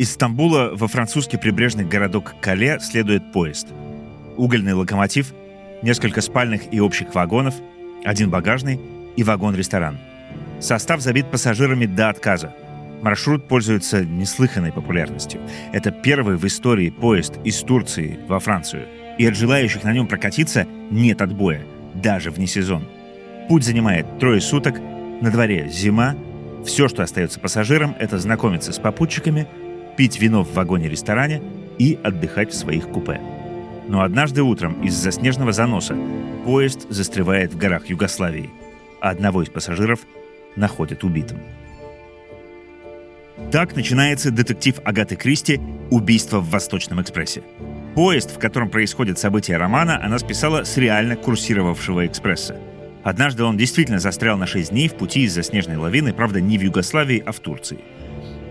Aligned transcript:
Из 0.00 0.12
Стамбула 0.12 0.70
во 0.72 0.88
французский 0.88 1.36
прибрежный 1.36 1.84
городок 1.84 2.34
Кале 2.40 2.80
следует 2.80 3.32
поезд. 3.32 3.66
Угольный 4.38 4.72
локомотив, 4.72 5.34
несколько 5.82 6.22
спальных 6.22 6.72
и 6.72 6.80
общих 6.80 7.14
вагонов, 7.14 7.54
один 8.02 8.30
багажный 8.30 8.80
и 9.16 9.22
вагон-ресторан. 9.22 9.98
Состав 10.58 11.02
забит 11.02 11.30
пассажирами 11.30 11.84
до 11.84 12.08
отказа. 12.08 12.54
Маршрут 13.02 13.46
пользуется 13.46 14.02
неслыханной 14.02 14.72
популярностью. 14.72 15.42
Это 15.74 15.90
первый 15.90 16.38
в 16.38 16.46
истории 16.46 16.88
поезд 16.88 17.34
из 17.44 17.58
Турции 17.58 18.18
во 18.26 18.40
Францию. 18.40 18.88
И 19.18 19.26
от 19.26 19.36
желающих 19.36 19.84
на 19.84 19.92
нем 19.92 20.06
прокатиться 20.06 20.66
нет 20.90 21.20
отбоя, 21.20 21.60
даже 21.92 22.30
вне 22.30 22.46
сезон. 22.46 22.88
Путь 23.50 23.64
занимает 23.64 24.18
трое 24.18 24.40
суток, 24.40 24.80
на 25.20 25.30
дворе 25.30 25.68
зима, 25.68 26.16
все, 26.64 26.88
что 26.88 27.02
остается 27.02 27.38
пассажирам, 27.38 27.94
это 27.98 28.18
знакомиться 28.18 28.72
с 28.72 28.78
попутчиками– 28.78 29.46
пить 30.00 30.18
вино 30.18 30.44
в 30.44 30.54
вагоне-ресторане 30.54 31.42
и 31.78 31.98
отдыхать 32.02 32.52
в 32.52 32.56
своих 32.56 32.88
купе. 32.88 33.20
Но 33.86 34.00
однажды 34.00 34.42
утром 34.42 34.80
из-за 34.82 35.12
снежного 35.12 35.52
заноса 35.52 35.94
поезд 36.46 36.86
застревает 36.88 37.52
в 37.52 37.58
горах 37.58 37.90
Югославии, 37.90 38.48
а 39.02 39.10
одного 39.10 39.42
из 39.42 39.50
пассажиров 39.50 40.00
находят 40.56 41.04
убитым. 41.04 41.36
Так 43.52 43.76
начинается 43.76 44.30
детектив 44.30 44.80
Агаты 44.86 45.16
Кристи 45.16 45.60
«Убийство 45.90 46.40
в 46.40 46.48
Восточном 46.48 47.02
экспрессе». 47.02 47.42
Поезд, 47.94 48.34
в 48.34 48.38
котором 48.38 48.70
происходят 48.70 49.18
события 49.18 49.58
романа, 49.58 50.02
она 50.02 50.18
списала 50.18 50.64
с 50.64 50.78
реально 50.78 51.16
курсировавшего 51.16 52.06
экспресса. 52.06 52.56
Однажды 53.02 53.44
он 53.44 53.58
действительно 53.58 53.98
застрял 53.98 54.38
на 54.38 54.46
6 54.46 54.70
дней 54.70 54.88
в 54.88 54.94
пути 54.94 55.24
из-за 55.24 55.42
снежной 55.42 55.76
лавины, 55.76 56.14
правда, 56.14 56.40
не 56.40 56.56
в 56.56 56.62
Югославии, 56.62 57.22
а 57.26 57.32
в 57.32 57.40
Турции. 57.40 57.80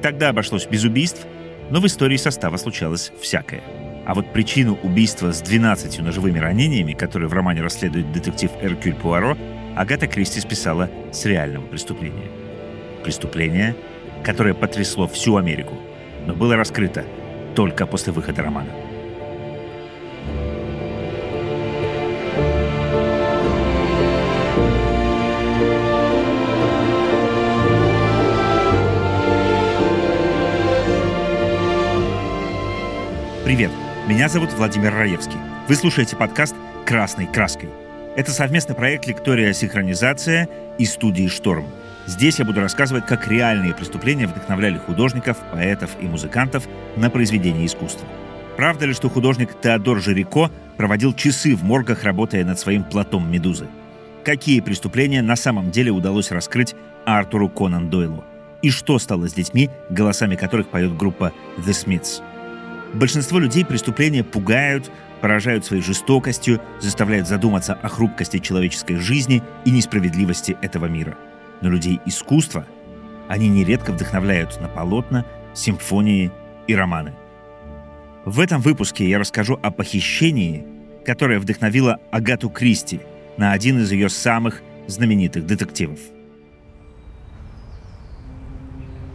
Тогда 0.04 0.30
обошлось 0.30 0.68
без 0.68 0.84
убийств, 0.84 1.26
но 1.70 1.80
в 1.80 1.86
истории 1.86 2.18
состава 2.18 2.58
случалось 2.58 3.12
всякое. 3.22 3.62
А 4.06 4.14
вот 4.14 4.34
причину 4.34 4.78
убийства 4.82 5.32
с 5.32 5.42
12 5.42 6.00
ножевыми 6.00 6.40
ранениями, 6.40 6.94
которые 6.94 7.30
в 7.30 7.34
романе 7.34 7.62
расследует 7.62 8.12
детектив 8.12 8.52
Эркюль 8.62 8.96
Пуаро, 8.96 9.38
Агата 9.76 10.08
Кристи 10.08 10.40
списала 10.40 10.90
с 11.12 11.26
реального 11.26 11.66
преступления. 11.66 12.30
Преступление, 13.04 13.76
которое 14.24 14.54
потрясло 14.54 15.08
всю 15.08 15.38
Америку, 15.38 15.76
но 16.26 16.34
было 16.34 16.56
раскрыто 16.56 17.06
только 17.56 17.86
после 17.86 18.12
выхода 18.12 18.42
романа. 18.42 18.89
Привет, 33.50 33.72
меня 34.08 34.30
зовут 34.30 34.54
Владимир 34.54 34.94
Раевский. 34.94 35.40
Вы 35.68 35.74
слушаете 35.74 36.16
подкаст 36.16 36.54
«Красной 36.86 37.26
краской». 37.26 37.70
Это 38.16 38.30
совместный 38.30 38.76
проект 38.76 39.08
«Лектория 39.08 39.54
синхронизация» 39.54 40.48
и 40.78 40.86
студии 40.86 41.28
«Шторм». 41.28 41.66
Здесь 42.06 42.38
я 42.38 42.46
буду 42.46 42.62
рассказывать, 42.62 43.08
как 43.08 43.28
реальные 43.28 43.74
преступления 43.74 44.28
вдохновляли 44.28 44.78
художников, 44.78 45.40
поэтов 45.52 45.90
и 46.00 46.06
музыкантов 46.06 46.68
на 46.96 47.10
произведение 47.10 47.66
искусства. 47.66 48.08
Правда 48.56 48.86
ли, 48.86 48.94
что 48.94 49.10
художник 49.10 49.60
Теодор 49.60 50.00
Жирико 50.00 50.52
проводил 50.78 51.16
часы 51.16 51.56
в 51.56 51.64
моргах, 51.64 52.04
работая 52.04 52.46
над 52.46 52.60
своим 52.60 52.84
платом 52.84 53.32
«Медузы»? 53.32 53.66
Какие 54.24 54.60
преступления 54.60 55.24
на 55.24 55.36
самом 55.36 55.72
деле 55.72 55.90
удалось 55.90 56.30
раскрыть 56.30 56.76
Артуру 57.04 57.50
Конан 57.50 57.90
Дойлу? 57.90 58.24
И 58.62 58.70
что 58.70 59.00
стало 59.00 59.28
с 59.28 59.34
детьми, 59.34 59.72
голосами 59.90 60.36
которых 60.36 60.68
поет 60.68 60.96
группа 60.96 61.34
The 61.58 61.72
Smiths? 61.72 62.22
Большинство 62.94 63.38
людей 63.38 63.64
преступления 63.66 64.24
пугают, 64.24 64.92
поражают 65.22 65.66
своей 65.66 65.84
жестокостью, 65.84 66.62
заставляют 66.80 67.28
задуматься 67.28 67.74
о 67.74 67.88
хрупкости 67.88 68.40
человеческой 68.40 68.96
жизни 68.96 69.44
и 69.66 69.72
несправедливости 69.72 70.58
этого 70.62 70.88
мира. 70.88 71.18
Но 71.62 71.70
людей 71.70 72.00
искусства 72.06 72.66
они 73.28 73.48
нередко 73.48 73.92
вдохновляют 73.92 74.60
на 74.60 74.68
полотна, 74.68 75.26
симфонии 75.54 76.32
и 76.68 76.76
романы. 76.76 77.14
В 78.26 78.40
этом 78.40 78.62
выпуске 78.62 79.08
я 79.08 79.20
расскажу 79.20 79.60
о 79.62 79.70
похищении, 79.72 80.66
которое 81.06 81.40
вдохновило 81.40 82.00
Агату 82.12 82.50
Кристи 82.50 83.02
на 83.38 83.52
один 83.52 83.80
из 83.80 83.92
ее 83.92 84.10
самых 84.10 84.62
знаменитых 84.88 85.46
детективов. 85.46 86.00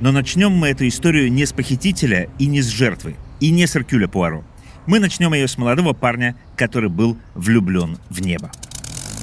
Но 0.00 0.12
начнем 0.12 0.52
мы 0.52 0.68
эту 0.68 0.86
историю 0.86 1.32
не 1.32 1.44
с 1.44 1.52
похитителя 1.52 2.28
и 2.38 2.46
не 2.46 2.62
с 2.62 2.68
жертвы– 2.68 3.16
и 3.40 3.50
не 3.50 3.66
с 3.66 3.76
Эркюля 3.76 4.08
Пуаро. 4.08 4.44
Мы 4.86 5.00
начнем 5.00 5.32
ее 5.32 5.48
с 5.48 5.56
молодого 5.56 5.92
парня, 5.92 6.36
который 6.56 6.90
был 6.90 7.16
влюблен 7.34 7.98
в 8.10 8.20
небо. 8.20 8.50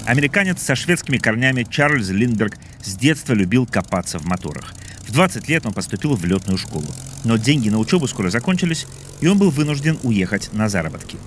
Американец 0.05 0.61
со 0.61 0.75
шведскими 0.75 1.17
корнями 1.17 1.63
Чарльз 1.63 2.09
Линдберг 2.09 2.57
с 2.81 2.95
детства 2.95 3.33
любил 3.33 3.67
копаться 3.67 4.17
в 4.17 4.25
моторах. 4.25 4.73
В 5.07 5.11
20 5.11 5.47
лет 5.49 5.66
он 5.66 5.73
поступил 5.73 6.16
в 6.16 6.25
летную 6.25 6.57
школу. 6.57 6.88
Но 7.23 7.38
деньги 7.38 7.69
на 7.69 7.77
учебу 7.77 8.07
скоро 8.07 8.29
закончились, 8.29 8.88
и 9.19 9.27
он 9.27 9.38
был 9.38 9.51
вынужден 9.51 9.99
уехать 10.03 10.51
на 10.53 10.69
заработки. 10.69 11.17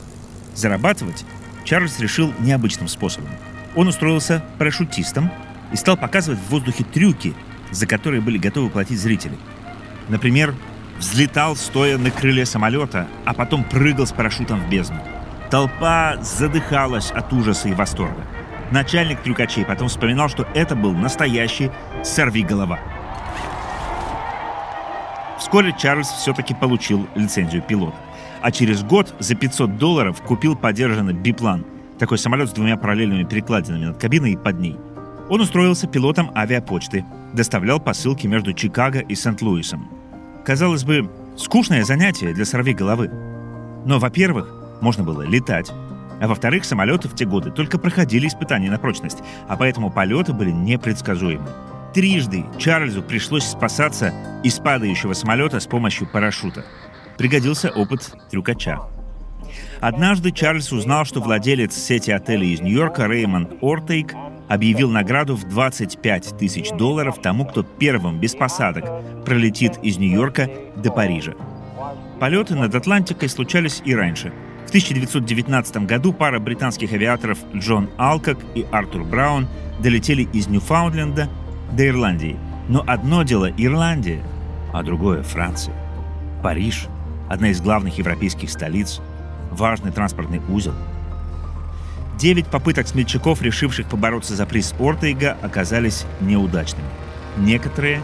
Зарабатывать 0.54 1.24
Чарльз 1.64 2.00
решил 2.00 2.32
необычным 2.40 2.88
способом. 2.88 3.30
Он 3.76 3.88
устроился 3.88 4.44
парашютистом 4.58 5.30
и 5.72 5.76
стал 5.76 5.96
показывать 5.96 6.40
в 6.40 6.50
воздухе 6.50 6.84
трюки, 6.84 7.34
за 7.70 7.86
которые 7.86 8.20
были 8.20 8.38
готовы 8.38 8.70
платить 8.70 8.98
зрители. 8.98 9.36
Например, 10.08 10.54
взлетал, 10.98 11.56
стоя 11.56 11.98
на 11.98 12.10
крыле 12.10 12.46
самолета, 12.46 13.08
а 13.24 13.34
потом 13.34 13.64
прыгал 13.64 14.06
с 14.06 14.12
парашютом 14.12 14.60
в 14.60 14.68
бездну. 14.68 15.00
Толпа 15.50 16.16
задыхалась 16.22 17.10
от 17.10 17.32
ужаса 17.32 17.68
и 17.68 17.74
восторга. 17.74 18.24
Начальник 18.70 19.20
трюкачей 19.22 19.64
потом 19.64 19.88
вспоминал, 19.88 20.28
что 20.28 20.48
это 20.54 20.74
был 20.74 20.92
настоящий 20.92 21.70
сорви-голова. 22.02 22.78
Вскоре 25.38 25.74
Чарльз 25.78 26.08
все-таки 26.08 26.54
получил 26.54 27.06
лицензию 27.14 27.62
пилота. 27.62 27.96
А 28.40 28.50
через 28.50 28.82
год 28.82 29.14
за 29.18 29.34
500 29.34 29.76
долларов 29.76 30.20
купил 30.22 30.56
подержанный 30.56 31.12
биплан. 31.12 31.64
Такой 31.98 32.18
самолет 32.18 32.48
с 32.48 32.52
двумя 32.52 32.76
параллельными 32.76 33.24
перекладинами 33.24 33.86
над 33.86 34.00
кабиной 34.00 34.32
и 34.32 34.36
под 34.36 34.58
ней. 34.58 34.76
Он 35.28 35.40
устроился 35.40 35.86
пилотом 35.86 36.30
авиапочты, 36.34 37.04
доставлял 37.32 37.80
посылки 37.80 38.26
между 38.26 38.52
Чикаго 38.52 39.00
и 39.00 39.14
Сент-Луисом. 39.14 39.88
Казалось 40.44 40.84
бы, 40.84 41.10
скучное 41.38 41.84
занятие 41.84 42.34
для 42.34 42.44
сорви 42.44 42.74
головы. 42.74 43.10
Но, 43.86 43.98
во-первых, 43.98 44.78
можно 44.82 45.02
было 45.02 45.22
летать, 45.22 45.72
а 46.20 46.28
во-вторых, 46.28 46.66
самолеты 46.66 47.08
в 47.08 47.14
те 47.14 47.24
годы 47.24 47.50
только 47.50 47.78
проходили 47.78 48.26
испытания 48.26 48.70
на 48.70 48.78
прочность, 48.78 49.18
а 49.48 49.56
поэтому 49.56 49.90
полеты 49.90 50.34
были 50.34 50.50
непредсказуемы. 50.50 51.48
Трижды 51.94 52.44
Чарльзу 52.58 53.02
пришлось 53.02 53.44
спасаться 53.44 54.12
из 54.42 54.58
падающего 54.58 55.14
самолета 55.14 55.60
с 55.60 55.66
помощью 55.66 56.08
парашюта. 56.10 56.64
Пригодился 57.16 57.70
опыт 57.70 58.12
трюкача. 58.30 58.80
Однажды 59.80 60.30
Чарльз 60.30 60.72
узнал, 60.72 61.04
что 61.04 61.20
владелец 61.20 61.74
сети 61.74 62.10
отелей 62.10 62.52
из 62.52 62.60
Нью-Йорка 62.60 63.06
Реймонд 63.06 63.62
Ортейк 63.62 64.14
объявил 64.48 64.90
награду 64.90 65.36
в 65.36 65.48
25 65.48 66.38
тысяч 66.38 66.70
долларов 66.70 67.20
тому, 67.22 67.44
кто 67.46 67.62
первым 67.62 68.18
без 68.20 68.34
посадок 68.34 68.84
пролетит 69.24 69.78
из 69.82 69.98
Нью-Йорка 69.98 70.50
до 70.76 70.90
Парижа. 70.90 71.34
Полеты 72.20 72.54
над 72.54 72.74
Атлантикой 72.74 73.28
случались 73.28 73.82
и 73.84 73.94
раньше. 73.94 74.32
В 74.66 74.68
1919 74.68 75.76
году 75.86 76.12
пара 76.12 76.38
британских 76.38 76.92
авиаторов 76.92 77.38
Джон 77.54 77.90
Алкок 77.96 78.38
и 78.54 78.66
Артур 78.70 79.04
Браун 79.04 79.46
долетели 79.80 80.22
из 80.32 80.48
Ньюфаундленда 80.48 81.28
до 81.72 81.88
Ирландии. 81.88 82.36
Но 82.68 82.82
одно 82.86 83.22
дело 83.22 83.50
Ирландия, 83.56 84.22
а 84.72 84.82
другое 84.82 85.22
Франция. 85.22 85.74
Париж– 86.42 86.86
одна 87.28 87.50
из 87.50 87.60
главных 87.60 87.98
европейских 87.98 88.50
столиц, 88.50 89.00
важный 89.50 89.92
транспортный 89.92 90.40
узел– 90.48 90.74
Девять 92.18 92.46
попыток 92.46 92.86
смельчаков, 92.86 93.42
решивших 93.42 93.88
побороться 93.88 94.36
за 94.36 94.46
приз 94.46 94.74
Ортейга, 94.78 95.36
оказались 95.42 96.06
неудачными. 96.20 96.86
Некоторые 97.36 98.00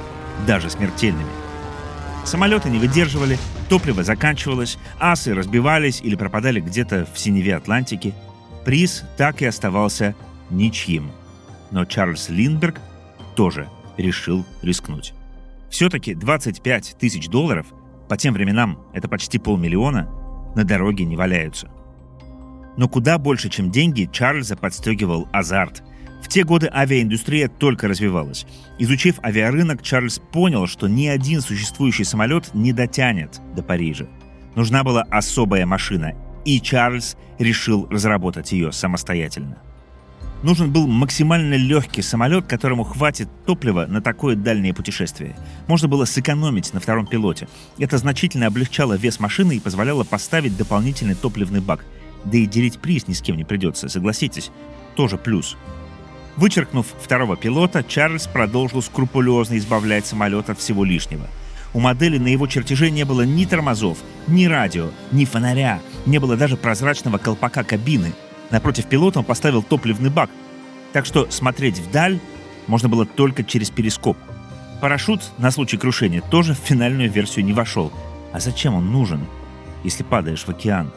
даже 0.47 0.69
смертельными. 0.69 1.31
Самолеты 2.25 2.71
не 2.71 2.79
выдерживали, 2.79 3.39
топливо 3.69 4.03
заканчивалось, 4.03 4.79
асы 4.99 5.33
разбивались 5.33 6.01
или 6.03 6.17
пропадали 6.17 6.61
где-то 6.61 7.07
в 7.13 7.19
синеве 7.19 7.57
Атлантики. 7.57 8.13
Приз 8.65 9.05
так 9.17 9.43
и 9.43 9.47
оставался 9.47 10.15
ничьим. 10.51 11.13
Но 11.71 11.85
Чарльз 11.85 12.29
Линдберг 12.29 12.81
тоже 13.37 13.69
решил 13.97 14.45
рискнуть. 14.61 15.15
Все-таки 15.71 16.15
25 16.15 16.97
тысяч 16.99 17.29
долларов, 17.29 17.67
по 18.09 18.17
тем 18.17 18.35
временам 18.35 18.81
это 18.93 19.09
почти 19.09 19.39
полмиллиона, 19.39 20.11
на 20.57 20.65
дороге 20.65 21.05
не 21.05 21.17
валяются– 21.17 21.71
но 22.77 22.89
куда 22.89 23.19
больше, 23.19 23.49
чем 23.49 23.71
деньги, 23.71 24.09
Чарльза 24.13 24.57
подстегивал 24.57 25.29
азарт. 25.33 25.83
В 26.23 26.29
те 26.29 26.45
годы 26.45 26.71
авиаиндустрия 26.73 27.49
только 27.49 27.89
развивалась. 27.89 28.47
Изучив 28.79 29.19
авиарынок, 29.25 29.83
Чарльз 29.83 30.19
понял, 30.19 30.67
что 30.67 30.87
ни 30.87 31.07
один 31.07 31.41
существующий 31.41 32.05
самолет 32.05 32.55
не 32.55 32.73
дотянет 32.73 33.41
до 33.57 33.63
Парижа. 33.63 34.07
Нужна 34.55 34.85
была 34.85 35.03
особая 35.11 35.67
машина, 35.67 36.13
и 36.45 36.61
Чарльз 36.61 37.17
решил 37.39 37.87
разработать 37.91 38.53
ее 38.53 38.73
самостоятельно. 38.73 39.59
Нужен 40.43 40.73
был 40.73 40.87
максимально 40.87 41.55
легкий 41.55 42.01
самолет, 42.01 42.47
которому 42.47 42.85
хватит 42.85 43.29
топлива 43.45 43.85
на 43.87 44.01
такое 44.01 44.37
дальнее 44.37 44.73
путешествие. 44.73 45.37
Можно 45.67 45.87
было 45.87 46.07
сэкономить 46.07 46.73
на 46.73 46.81
втором 46.81 47.07
пилоте. 47.07 47.47
Это 47.79 47.99
значительно 47.99 48.47
облегчало 48.47 48.95
вес 48.95 49.21
машины 49.21 49.57
и 49.57 49.61
позволяло 49.61 50.03
поставить 50.03 50.57
дополнительный 50.57 51.15
топливный 51.15 51.61
бак. 51.61 51.85
Да 52.25 52.39
и 52.39 52.47
делить 52.47 52.79
приз 52.79 53.09
ни 53.09 53.13
с 53.13 53.21
кем 53.21 53.37
не 53.37 53.45
придется, 53.45 53.89
согласитесь. 53.89 54.51
Тоже 54.97 55.17
плюс. 55.17 55.57
Вычеркнув 56.37 56.87
второго 57.01 57.37
пилота, 57.37 57.83
Чарльз 57.83 58.27
продолжил 58.27 58.83
скрупулезно 58.83 59.59
избавлять 59.59 60.07
самолет 60.07 60.51
от 60.51 60.59
всего 60.59 60.85
лишнего. 60.85 61.27
У 61.73 61.81
модели 61.81 62.19
на 62.19 62.29
его 62.29 62.47
чертеже 62.47 62.91
не 62.91 63.05
было 63.05 63.23
ни 63.23 63.45
тормозов, 63.45 63.99
ни 64.27 64.47
радио, 64.47 64.91
ни 65.13 65.25
фонаря, 65.25 65.81
не 66.07 66.19
было 66.19 66.37
даже 66.37 66.57
прозрачного 66.57 67.19
колпака 67.19 67.63
кабины— 67.63 68.13
Напротив 68.51 68.87
пилота 68.87 69.21
он 69.21 69.25
поставил 69.25 69.63
топливный 69.63 70.11
бак, 70.11 70.31
так 70.93 71.07
что 71.07 71.31
смотреть 71.31 71.79
вдаль 71.79 72.19
можно 72.67 72.89
было 72.89 73.07
только 73.07 73.45
через 73.45 73.71
перископ. 73.71 74.17
Парашют 74.81 75.23
на 75.39 75.51
случай 75.51 75.77
крушения 75.77 76.21
тоже 76.21 76.55
в 76.55 76.59
финальную 76.59 77.11
версию 77.11 77.45
не 77.45 77.53
вошел. 77.53 77.93
А 78.33 78.41
зачем 78.41 78.75
он 78.75 78.91
нужен, 78.91 79.27
если 79.85 80.03
падаешь 80.03 80.45
в 80.45 80.49
океан? 80.49 80.91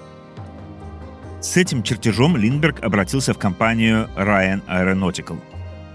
С 1.44 1.57
этим 1.57 1.84
чертежом 1.84 2.38
Линдберг 2.38 2.84
обратился 2.84 3.36
в 3.36 3.38
компанию 3.38 4.10
Ryan 4.16 4.63
Aeronautical. 4.66 5.40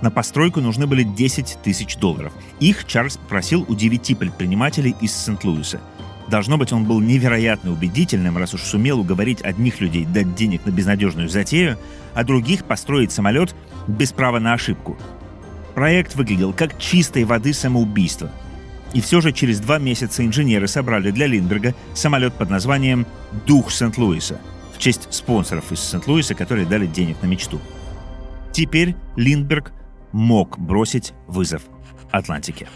На 0.03 0.12
постройку 0.12 0.61
нужны 0.61 0.87
были 0.87 1.03
10 1.03 1.59
тысяч 1.65 1.97
долларов. 1.97 2.33
Их 2.61 2.85
Чарльз 2.85 3.17
попросил 3.17 3.65
у 3.67 3.75
девяти 3.75 4.15
предпринимателей 4.15 4.95
из 5.00 5.12
Сент-Луиса– 5.12 5.81
Должно 6.29 6.59
быть, 6.59 6.73
он 6.73 6.85
был 6.85 7.00
невероятно 7.00 7.73
убедительным, 7.73 8.37
раз 8.37 8.53
уж 8.53 8.61
сумел 8.61 9.00
уговорить 9.00 9.41
одних 9.41 9.81
людей 9.81 10.05
дать 10.05 10.35
денег 10.35 10.67
на 10.67 10.71
безнадежную 10.71 11.29
затею, 11.29 11.79
а 12.15 12.23
других 12.23 12.65
построить 12.65 13.12
самолет 13.12 13.55
без 13.87 14.12
права 14.12 14.39
на 14.39 14.53
ошибку. 14.53 14.99
Проект 15.75 16.17
выглядел 16.17 16.53
как 16.53 16.79
чистой 16.79 17.25
воды 17.25 17.55
самоубийство. 17.55 18.31
И 18.93 19.00
все 19.00 19.21
же 19.21 19.33
через 19.33 19.61
два 19.61 19.79
месяца 19.79 20.25
инженеры 20.25 20.69
собрали 20.69 21.11
для 21.11 21.27
Линдберга 21.27 21.75
самолет 21.95 22.35
под 22.35 22.50
названием 22.50 23.06
«Дух 23.47 23.71
Сент-Луиса» 23.71 24.39
в 24.78 24.80
честь 24.80 25.12
спонсоров 25.12 25.72
из 25.72 25.80
Сент-Луиса, 25.80 26.36
которые 26.36 26.64
дали 26.64 26.86
денег 26.86 27.20
на 27.20 27.26
мечту. 27.26 27.58
Теперь 28.52 28.94
Линдберг 29.16 29.72
мог 30.12 30.56
бросить 30.56 31.14
вызов 31.26 31.62
Атлантике. 32.12 32.69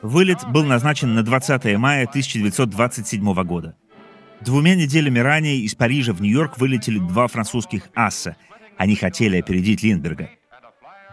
Вылет 0.00 0.46
был 0.46 0.64
назначен 0.64 1.16
на 1.16 1.24
20 1.24 1.76
мая 1.76 2.06
1927 2.06 3.34
года. 3.42 3.76
Двумя 4.40 4.76
неделями 4.76 5.18
ранее 5.18 5.58
из 5.58 5.74
Парижа 5.74 6.12
в 6.12 6.22
Нью-Йорк 6.22 6.58
вылетели 6.58 7.00
два 7.00 7.26
французских 7.26 7.88
асса. 7.96 8.36
Они 8.76 8.94
хотели 8.94 9.38
опередить 9.38 9.82
Линдберга. 9.82 10.30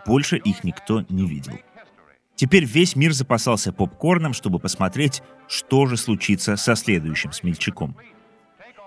Больше 0.05 0.37
их 0.37 0.63
никто 0.63 1.03
не 1.09 1.25
видел. 1.25 1.53
Теперь 2.35 2.65
весь 2.65 2.95
мир 2.95 3.13
запасался 3.13 3.71
попкорном, 3.71 4.33
чтобы 4.33 4.59
посмотреть, 4.59 5.23
что 5.47 5.85
же 5.85 5.95
случится 5.95 6.57
со 6.57 6.75
следующим 6.75 7.31
смельчаком. 7.31 7.95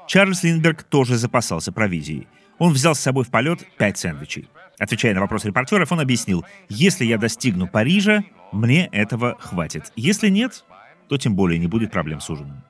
Чарльз 0.06 0.42
Линдберг 0.42 0.82
тоже 0.84 1.16
запасался 1.16 1.72
провизией. 1.72 2.28
Он 2.58 2.72
взял 2.72 2.94
с 2.94 3.00
собой 3.00 3.24
в 3.24 3.30
полет 3.30 3.64
пять 3.76 3.98
сэндвичей. 3.98 4.48
Отвечая 4.78 5.14
на 5.14 5.20
вопрос 5.20 5.44
репортеров, 5.44 5.92
он 5.92 6.00
объяснил, 6.00 6.44
если 6.68 7.04
я 7.04 7.18
достигну 7.18 7.66
Парижа, 7.66 8.24
мне 8.52 8.86
этого 8.86 9.36
хватит. 9.38 9.92
Если 9.96 10.28
нет, 10.28 10.64
то 11.08 11.16
тем 11.18 11.34
более 11.34 11.58
не 11.58 11.66
будет 11.66 11.90
проблем 11.90 12.20
с 12.20 12.30
ужином. 12.30 12.62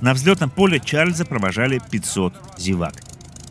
На 0.00 0.12
взлетном 0.12 0.50
поле 0.50 0.80
Чарльза 0.80 1.24
провожали 1.24 1.80
500 1.90 2.58
зевак. 2.58 2.94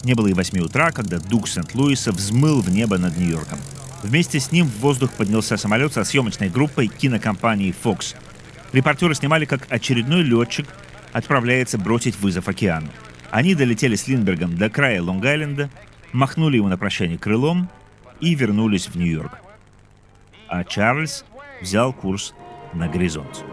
Не 0.03 0.13
было 0.13 0.27
и 0.27 0.33
8 0.33 0.59
утра, 0.59 0.91
когда 0.91 1.17
дух 1.19 1.47
Сент-Луиса 1.47 2.11
взмыл 2.11 2.61
в 2.61 2.69
небо 2.69 2.97
над 2.97 3.17
Нью-Йорком. 3.17 3.57
Вместе 4.05 4.39
с 4.39 4.51
ним 4.51 4.67
в 4.67 4.81
воздух 4.81 5.11
поднялся 5.13 5.57
самолет 5.57 5.91
со 5.93 6.03
съемочной 6.03 6.49
группой 6.49 6.85
кинокомпании 6.85 7.73
Fox. 7.83 8.15
Репортеры 8.71 9.15
снимали, 9.15 9.45
как 9.45 9.65
очередной 9.71 10.21
летчик 10.21 10.67
отправляется 11.11 11.79
бросить 11.79 12.15
вызов 12.19 12.47
океану. 12.47 12.89
Они 13.31 13.55
долетели 13.55 13.95
с 13.95 14.07
Линдбергом 14.07 14.57
до 14.57 14.69
края 14.69 15.01
Лонг-Айленда, 15.01 15.69
махнули 16.11 16.57
ему 16.57 16.67
на 16.67 16.77
прощание 16.77 17.17
крылом 17.17 17.67
и 18.19 18.35
вернулись 18.35 18.87
в 18.87 18.95
Нью-Йорк. 18.95 19.39
А 20.47 20.63
Чарльз 20.63 21.25
взял 21.59 21.91
курс 21.91 22.35
на 22.73 22.87
горизонт. 22.87 23.43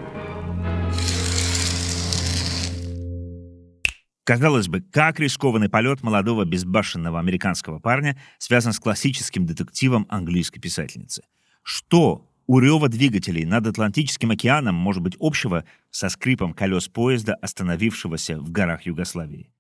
Казалось 4.24 4.68
бы, 4.68 4.80
как 4.80 5.18
рискованный 5.18 5.68
полет 5.68 6.02
молодого 6.02 6.44
безбашенного 6.44 7.18
американского 7.18 7.80
парня 7.80 8.16
связан 8.38 8.72
с 8.72 8.78
классическим 8.78 9.46
детективом 9.46 10.06
английской 10.08 10.60
писательницы. 10.60 11.24
Что 11.62 12.28
у 12.46 12.60
рева 12.60 12.88
двигателей 12.88 13.44
над 13.44 13.66
Атлантическим 13.66 14.30
океаном 14.30 14.76
может 14.76 15.02
быть 15.02 15.16
общего 15.18 15.64
со 15.90 16.08
скрипом 16.08 16.54
колес 16.54 16.86
поезда, 16.86 17.34
остановившегося 17.34 18.38
в 18.38 18.50
горах 18.52 18.82
Югославии? 18.82 19.52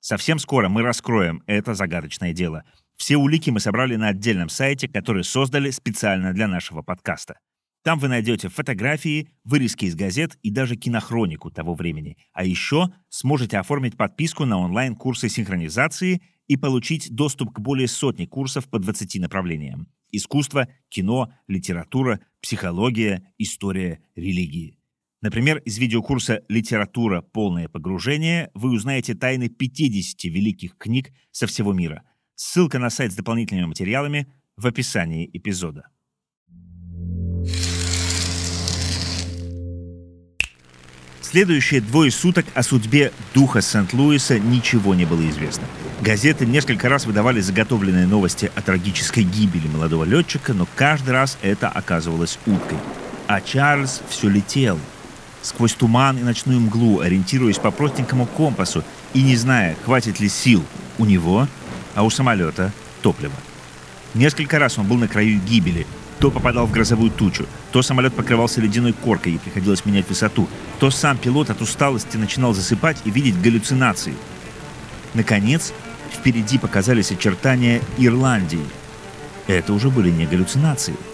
Совсем 0.00 0.38
скоро 0.38 0.68
мы 0.68 0.82
раскроем 0.82 1.42
это 1.46 1.74
загадочное 1.74 2.34
дело. 2.34 2.64
Все 2.96 3.16
улики 3.16 3.48
мы 3.48 3.60
собрали 3.60 3.96
на 3.96 4.08
отдельном 4.08 4.50
сайте, 4.50 4.86
который 4.86 5.24
создали 5.24 5.70
специально 5.70 6.34
для 6.34 6.46
нашего 6.46 6.82
подкаста. 6.82 7.38
Там 7.82 7.98
вы 7.98 8.08
найдете 8.08 8.48
фотографии, 8.48 9.30
вырезки 9.44 9.86
из 9.86 9.94
газет 9.94 10.38
и 10.42 10.50
даже 10.50 10.76
кинохронику 10.76 11.50
того 11.50 11.74
времени. 11.74 12.18
А 12.32 12.44
еще 12.44 12.92
сможете 13.08 13.58
оформить 13.58 13.96
подписку 13.96 14.44
на 14.44 14.58
онлайн-курсы 14.58 15.30
синхронизации 15.30 16.20
и 16.46 16.56
получить 16.56 17.14
доступ 17.14 17.54
к 17.54 17.60
более 17.60 17.88
сотни 17.88 18.26
курсов 18.26 18.68
по 18.68 18.78
20 18.78 19.20
направлениям. 19.20 19.88
Искусство, 20.12 20.68
кино, 20.88 21.32
литература, 21.46 22.20
психология, 22.42 23.22
история, 23.38 24.00
религии. 24.14 24.76
Например, 25.22 25.58
из 25.58 25.78
видеокурса 25.78 26.42
«Литература. 26.48 27.20
Полное 27.22 27.68
погружение» 27.68 28.50
вы 28.54 28.70
узнаете 28.70 29.14
тайны 29.14 29.48
50 29.48 30.24
великих 30.24 30.76
книг 30.76 31.12
со 31.30 31.46
всего 31.46 31.72
мира. 31.72 32.02
Ссылка 32.34 32.78
на 32.78 32.90
сайт 32.90 33.12
с 33.12 33.16
дополнительными 33.16 33.66
материалами 33.66 34.32
в 34.56 34.66
описании 34.66 35.30
эпизода. 35.32 35.88
Следующие 41.30 41.80
двое 41.80 42.10
суток 42.10 42.44
о 42.54 42.64
судьбе 42.64 43.12
духа 43.34 43.60
Сент-Луиса 43.60 44.40
ничего 44.40 44.96
не 44.96 45.04
было 45.04 45.20
известно. 45.30 45.62
Газеты 46.00 46.44
несколько 46.44 46.88
раз 46.88 47.06
выдавали 47.06 47.40
заготовленные 47.40 48.08
новости 48.08 48.50
о 48.56 48.62
трагической 48.62 49.22
гибели 49.22 49.68
молодого 49.68 50.02
летчика, 50.02 50.54
но 50.54 50.66
каждый 50.74 51.10
раз 51.10 51.38
это 51.40 51.68
оказывалось 51.68 52.36
уткой. 52.46 52.78
А 53.28 53.40
Чарльз 53.40 54.02
все 54.08 54.28
летел— 54.28 54.80
сквозь 55.42 55.74
туман 55.74 56.18
и 56.18 56.22
ночную 56.22 56.58
мглу, 56.58 56.98
ориентируясь 56.98 57.58
по 57.58 57.70
простенькому 57.70 58.26
компасу 58.26 58.82
и 59.14 59.22
не 59.22 59.36
зная, 59.36 59.76
хватит 59.84 60.18
ли 60.18 60.28
сил 60.28 60.64
у 60.98 61.04
него, 61.04 61.46
а 61.94 62.02
у 62.02 62.10
самолета 62.10 62.72
топлива. 63.02 63.34
Несколько 64.14 64.58
раз 64.58 64.78
он 64.78 64.88
был 64.88 64.96
на 64.96 65.06
краю 65.06 65.38
гибели, 65.38 65.86
то 66.20 66.30
попадал 66.30 66.66
в 66.66 66.72
грозовую 66.72 67.10
тучу, 67.10 67.46
то 67.72 67.82
самолет 67.82 68.14
покрывался 68.14 68.60
ледяной 68.60 68.92
коркой 68.92 69.34
и 69.34 69.38
приходилось 69.38 69.84
менять 69.84 70.08
высоту, 70.08 70.48
то 70.78 70.90
сам 70.90 71.16
пилот 71.16 71.50
от 71.50 71.60
усталости 71.60 72.16
начинал 72.16 72.54
засыпать 72.54 72.98
и 73.04 73.10
видеть 73.10 73.40
галлюцинации. 73.40 74.14
Наконец, 75.14 75.72
впереди 76.12 76.58
показались 76.58 77.10
очертания 77.10 77.80
Ирландии. 77.98 78.64
Это 79.46 79.72
уже 79.72 79.88
были 79.90 80.10
не 80.10 80.26
галлюцинации– 80.26 80.94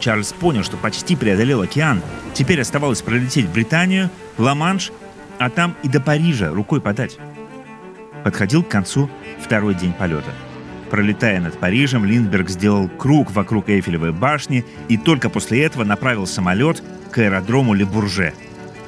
Чарльз 0.00 0.32
понял, 0.32 0.62
что 0.62 0.76
почти 0.76 1.16
преодолел 1.16 1.62
океан. 1.62 2.02
Теперь 2.34 2.60
оставалось 2.60 3.02
пролететь 3.02 3.48
Британию, 3.48 4.10
Ла-Манш, 4.38 4.92
а 5.38 5.50
там 5.50 5.76
и 5.82 5.88
до 5.88 6.00
Парижа 6.00 6.50
рукой 6.50 6.80
подать. 6.80 7.18
Подходил 8.24 8.62
к 8.62 8.68
концу 8.68 9.10
второй 9.40 9.74
день 9.74 9.92
полета. 9.92 10.30
Пролетая 10.90 11.40
над 11.40 11.58
Парижем, 11.58 12.04
Линдберг 12.04 12.48
сделал 12.48 12.88
круг 12.88 13.30
вокруг 13.32 13.68
Эйфелевой 13.68 14.12
башни 14.12 14.64
и 14.88 14.96
только 14.96 15.28
после 15.28 15.62
этого 15.64 15.84
направил 15.84 16.26
самолет 16.26 16.82
к 17.10 17.18
аэродрому 17.18 17.74
Лебурже. 17.74 18.32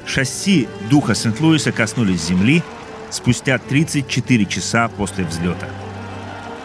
Шасси 0.05 0.67
духа 0.89 1.13
Сент-Луиса 1.13 1.71
коснулись 1.71 2.25
земли 2.25 2.63
спустя 3.09 3.57
34 3.59 4.45
часа 4.45 4.87
после 4.87 5.25
взлета. 5.25 5.67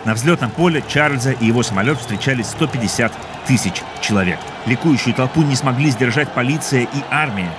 На 0.05 0.15
взлетном 0.15 0.51
поле 0.51 0.83
Чарльза 0.87 1.33
и 1.33 1.47
его 1.47 1.63
самолет 1.63 1.99
встречали 1.99 2.43
150 2.43 3.13
тысяч 3.47 3.83
человек. 4.01 4.39
Ликующую 4.67 5.15
толпу 5.15 5.43
не 5.43 5.57
смогли 5.57 5.91
сдержать 5.91 6.33
полиция 6.33 6.83
и 6.83 7.03
армия. 7.11 7.51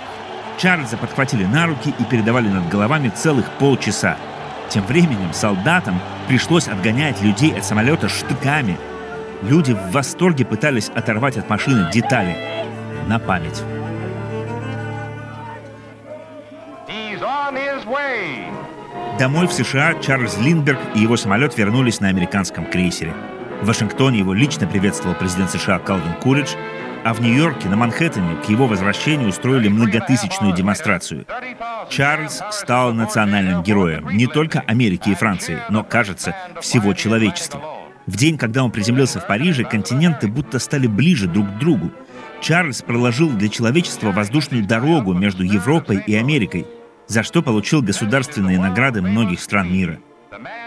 Чарльза 0.57 0.97
подхватили 0.97 1.43
на 1.43 1.67
руки 1.67 1.93
и 1.99 2.03
передавали 2.05 2.47
над 2.47 2.69
головами 2.69 3.09
целых 3.09 3.49
полчаса. 3.59 4.17
Тем 4.69 4.85
временем 4.85 5.33
солдатам 5.33 5.99
пришлось 6.27 6.67
отгонять 6.67 7.21
людей 7.21 7.57
от 7.57 7.63
самолета 7.63 8.09
штыками. 8.09 8.77
Люди 9.43 9.73
в 9.73 9.91
восторге 9.91 10.45
пытались 10.45 10.89
оторвать 10.89 11.37
от 11.37 11.49
машины 11.49 11.89
детали. 11.91 12.35
На 13.07 13.19
память. 13.19 13.63
Домой 19.17 19.47
в 19.47 19.51
США 19.53 19.95
Чарльз 20.01 20.37
Линдберг 20.37 20.79
и 20.93 20.99
его 20.99 21.17
самолет 21.17 21.57
вернулись 21.57 22.01
на 22.01 22.09
американском 22.09 22.65
крейсере. 22.65 23.13
В 23.61 23.65
Вашингтоне 23.65 24.19
его 24.19 24.33
лично 24.33 24.67
приветствовал 24.67 25.15
президент 25.15 25.49
США 25.49 25.79
Калвин 25.79 26.13
Куридж, 26.21 26.53
а 27.07 27.13
в 27.13 27.21
Нью-Йорке, 27.21 27.69
на 27.69 27.77
Манхэттене, 27.77 28.35
к 28.45 28.49
его 28.49 28.67
возвращению 28.67 29.29
устроили 29.29 29.69
многотысячную 29.69 30.53
демонстрацию. 30.53 31.25
Чарльз 31.89 32.41
стал 32.51 32.93
национальным 32.93 33.63
героем 33.63 34.09
не 34.09 34.27
только 34.27 34.59
Америки 34.59 35.11
и 35.11 35.15
Франции, 35.15 35.61
но, 35.69 35.85
кажется, 35.85 36.35
всего 36.59 36.93
человечества. 36.93 37.61
В 38.07 38.17
день, 38.17 38.37
когда 38.37 38.61
он 38.61 38.71
приземлился 38.71 39.21
в 39.21 39.27
Париже, 39.27 39.63
континенты 39.63 40.27
будто 40.27 40.59
стали 40.59 40.87
ближе 40.87 41.29
друг 41.29 41.47
к 41.47 41.59
другу. 41.59 41.93
Чарльз 42.41 42.81
проложил 42.81 43.29
для 43.29 43.47
человечества 43.47 44.11
воздушную 44.11 44.65
дорогу 44.65 45.13
между 45.13 45.43
Европой 45.43 46.03
и 46.05 46.13
Америкой, 46.13 46.65
за 47.07 47.23
что 47.23 47.41
получил 47.41 47.81
государственные 47.81 48.59
награды 48.59 49.01
многих 49.01 49.39
стран 49.39 49.71
мира. 49.71 49.99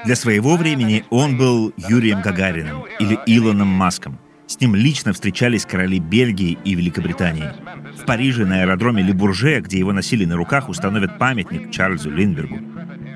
Для 0.06 0.16
своего 0.16 0.56
времени 0.56 1.04
он 1.10 1.36
был 1.36 1.74
Юрием 1.76 2.22
Гагариным 2.22 2.86
или 2.98 3.18
Илоном 3.26 3.68
Маском– 3.68 4.18
с 4.50 4.60
ним 4.60 4.74
лично 4.74 5.12
встречались 5.12 5.64
короли 5.64 6.00
Бельгии 6.00 6.58
и 6.64 6.74
Великобритании. 6.74 7.52
В 7.96 8.04
Париже 8.04 8.44
на 8.44 8.62
аэродроме 8.62 9.00
Лебурже, 9.00 9.60
где 9.60 9.78
его 9.78 9.92
носили 9.92 10.24
на 10.24 10.34
руках, 10.34 10.68
установят 10.68 11.18
памятник 11.18 11.70
Чарльзу 11.70 12.10
Линдбергу. 12.10 12.58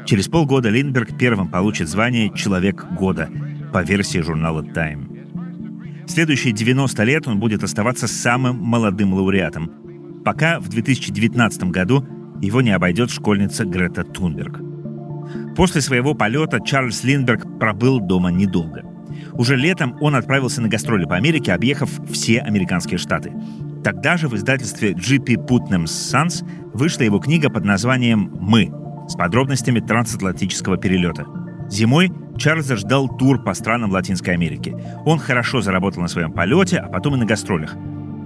Через 0.06 0.28
полгода 0.28 0.68
Линдберг 0.68 1.18
первым 1.18 1.48
получит 1.48 1.88
звание 1.88 2.32
«Человек 2.36 2.86
года» 2.92 3.28
по 3.72 3.82
версии 3.82 4.20
журнала 4.20 4.62
Time. 4.62 6.06
Следующие 6.06 6.52
90 6.52 7.02
лет 7.02 7.26
он 7.26 7.40
будет 7.40 7.64
оставаться 7.64 8.06
самым 8.06 8.58
молодым 8.58 9.12
лауреатом, 9.12 10.22
пока 10.24 10.60
в 10.60 10.68
2019 10.68 11.64
году 11.64 12.06
его 12.42 12.60
не 12.60 12.70
обойдет 12.70 13.10
школьница 13.10 13.64
Грета 13.64 14.04
Тунберг. 14.04 14.60
После 15.56 15.80
своего 15.80 16.14
полета 16.14 16.60
Чарльз 16.60 17.02
Линдберг 17.02 17.58
пробыл 17.58 17.98
дома 17.98 18.30
недолго– 18.30 18.84
уже 19.36 19.56
летом 19.56 19.96
он 20.00 20.14
отправился 20.14 20.60
на 20.62 20.68
гастроли 20.68 21.04
по 21.04 21.16
Америке, 21.16 21.52
объехав 21.52 21.90
все 22.10 22.40
американские 22.40 22.98
штаты. 22.98 23.32
Тогда 23.82 24.16
же 24.16 24.28
в 24.28 24.34
издательстве 24.34 24.92
GP 24.92 25.46
Putnam 25.46 25.84
Sons 25.84 26.44
вышла 26.72 27.02
его 27.02 27.18
книга 27.18 27.50
под 27.50 27.64
названием 27.64 28.30
«Мы» 28.40 28.72
с 29.08 29.14
подробностями 29.14 29.80
трансатлантического 29.80 30.76
перелета. 30.78 31.26
Зимой 31.68 32.10
Чарльза 32.38 32.76
ждал 32.76 33.08
тур 33.08 33.42
по 33.42 33.54
странам 33.54 33.90
Латинской 33.90 34.34
Америки. 34.34 34.74
Он 35.04 35.18
хорошо 35.18 35.60
заработал 35.60 36.02
на 36.02 36.08
своем 36.08 36.32
полете, 36.32 36.78
а 36.78 36.88
потом 36.88 37.14
и 37.14 37.18
на 37.18 37.26
гастролях. 37.26 37.76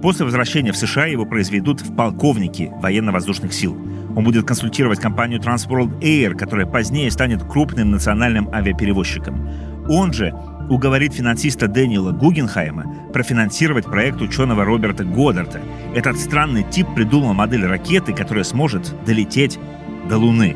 После 0.01 0.23
возвращения 0.23 0.71
в 0.71 0.77
США 0.77 1.07
его 1.07 1.25
произведут 1.25 1.81
в 1.81 1.93
полковники 1.95 2.71
военно-воздушных 2.81 3.53
сил. 3.53 3.77
Он 4.15 4.23
будет 4.23 4.47
консультировать 4.47 4.99
компанию 4.99 5.39
Transworld 5.39 5.99
Air, 5.99 6.35
которая 6.35 6.65
позднее 6.65 7.11
станет 7.11 7.43
крупным 7.43 7.91
национальным 7.91 8.49
авиаперевозчиком. 8.53 9.49
Он 9.89 10.13
же 10.13 10.33
уговорит 10.69 11.13
финансиста 11.13 11.67
Дэниела 11.67 12.11
Гугенхайма 12.11 13.11
профинансировать 13.11 13.85
проект 13.85 14.21
ученого 14.21 14.63
Роберта 14.63 15.03
Годдарта. 15.03 15.59
Этот 15.95 16.17
странный 16.19 16.63
тип 16.63 16.87
придумал 16.95 17.33
модель 17.33 17.65
ракеты, 17.65 18.13
которая 18.13 18.43
сможет 18.43 18.93
долететь 19.05 19.59
до 20.07 20.17
Луны. 20.17 20.55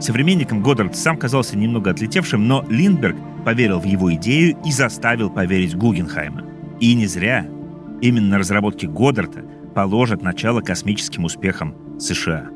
Современником 0.00 0.62
Годдард 0.62 0.96
сам 0.96 1.16
казался 1.16 1.56
немного 1.56 1.90
отлетевшим, 1.90 2.48
но 2.48 2.64
Линдберг 2.68 3.16
поверил 3.44 3.78
в 3.78 3.84
его 3.84 4.12
идею 4.14 4.56
и 4.64 4.72
заставил 4.72 5.30
поверить 5.30 5.76
Гугенхайма. 5.76 6.42
И 6.80 6.94
не 6.94 7.06
зря. 7.06 7.46
Именно 8.00 8.38
разработки 8.38 8.86
Годдарта 8.86 9.44
положат 9.74 10.22
начало 10.22 10.60
космическим 10.60 11.24
успехам 11.24 11.74
США. 11.98 12.53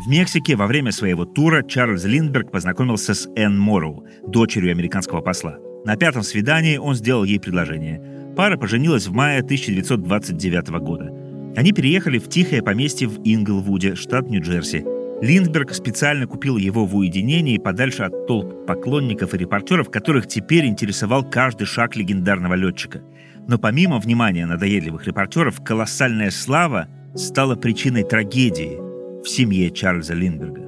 В 0.00 0.08
Мексике 0.08 0.56
во 0.56 0.66
время 0.66 0.92
своего 0.92 1.26
тура 1.26 1.62
Чарльз 1.62 2.04
Линдберг 2.04 2.50
познакомился 2.50 3.12
с 3.12 3.28
Энн 3.36 3.58
Морроу, 3.60 4.06
дочерью 4.26 4.70
американского 4.70 5.20
посла. 5.20 5.58
На 5.84 5.96
пятом 5.96 6.22
свидании 6.22 6.78
он 6.78 6.94
сделал 6.94 7.24
ей 7.24 7.38
предложение. 7.38 8.00
Пара 8.34 8.56
поженилась 8.56 9.06
в 9.06 9.12
мае 9.12 9.40
1929 9.40 10.68
года. 10.80 11.12
Они 11.54 11.72
переехали 11.72 12.18
в 12.18 12.30
тихое 12.30 12.62
поместье 12.62 13.08
в 13.08 13.20
Инглвуде, 13.24 13.94
штат 13.94 14.30
Нью-Джерси. 14.30 14.86
Линдберг 15.20 15.74
специально 15.74 16.26
купил 16.26 16.56
его 16.56 16.86
в 16.86 16.96
уединении 16.96 17.58
подальше 17.58 18.04
от 18.04 18.26
толп 18.26 18.64
поклонников 18.66 19.34
и 19.34 19.36
репортеров, 19.38 19.90
которых 19.90 20.26
теперь 20.26 20.64
интересовал 20.64 21.28
каждый 21.28 21.66
шаг 21.66 21.94
легендарного 21.94 22.54
летчика. 22.54 23.02
Но 23.46 23.58
помимо 23.58 23.98
внимания 23.98 24.46
надоедливых 24.46 25.06
репортеров, 25.06 25.62
колоссальная 25.62 26.30
слава 26.30 26.88
стала 27.14 27.54
причиной 27.54 28.04
трагедии– 28.04 28.80
в 29.22 29.28
семье 29.28 29.70
Чарльза 29.70 30.14
Линдберга. 30.14 30.62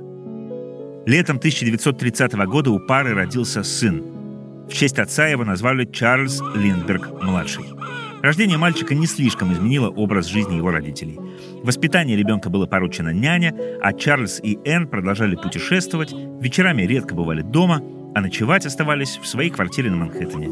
Летом 1.06 1.38
1930 1.38 2.32
года 2.46 2.70
у 2.70 2.78
пары 2.78 3.14
родился 3.14 3.62
сын. 3.62 4.02
В 4.68 4.72
честь 4.72 4.98
отца 4.98 5.26
его 5.26 5.44
назвали 5.44 5.84
Чарльз 5.84 6.40
Линдберг-младший. 6.54 7.64
Рождение 8.22 8.56
мальчика 8.56 8.94
не 8.94 9.06
слишком 9.06 9.52
изменило 9.52 9.88
образ 9.88 10.26
жизни 10.26 10.54
его 10.54 10.70
родителей. 10.70 11.18
Воспитание 11.64 12.16
ребенка 12.16 12.50
было 12.50 12.66
поручено 12.66 13.12
няня, 13.12 13.52
а 13.82 13.92
Чарльз 13.92 14.38
и 14.40 14.60
Энн 14.64 14.86
продолжали 14.86 15.34
путешествовать, 15.34 16.12
вечерами 16.12 16.82
редко 16.82 17.16
бывали 17.16 17.42
дома, 17.42 17.82
а 18.14 18.20
ночевать 18.20 18.64
оставались 18.64 19.18
в 19.20 19.26
своей 19.26 19.50
квартире 19.50 19.90
на 19.90 19.96
Манхэттене. 19.96 20.50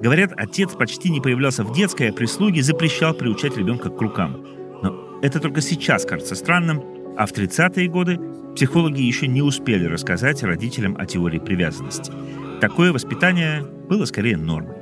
Говорят, 0.00 0.32
отец 0.36 0.74
почти 0.74 1.10
не 1.10 1.20
появлялся 1.20 1.64
в 1.64 1.74
детской, 1.74 2.10
а 2.10 2.12
прислуги 2.12 2.60
запрещал 2.60 3.14
приучать 3.14 3.56
ребенка 3.56 3.90
к 3.90 4.00
рукам. 4.00 4.44
Но 4.80 5.18
это 5.20 5.40
только 5.40 5.60
сейчас 5.60 6.04
кажется 6.04 6.36
странным, 6.36 6.97
а 7.18 7.26
в 7.26 7.32
30-е 7.32 7.88
годы 7.88 8.20
психологи 8.54 9.02
еще 9.02 9.26
не 9.26 9.42
успели 9.42 9.86
рассказать 9.86 10.44
родителям 10.44 10.96
о 10.96 11.04
теории 11.04 11.40
привязанности. 11.40 12.12
Такое 12.60 12.92
воспитание 12.92 13.64
было 13.88 14.04
скорее 14.04 14.36
нормой. 14.36 14.76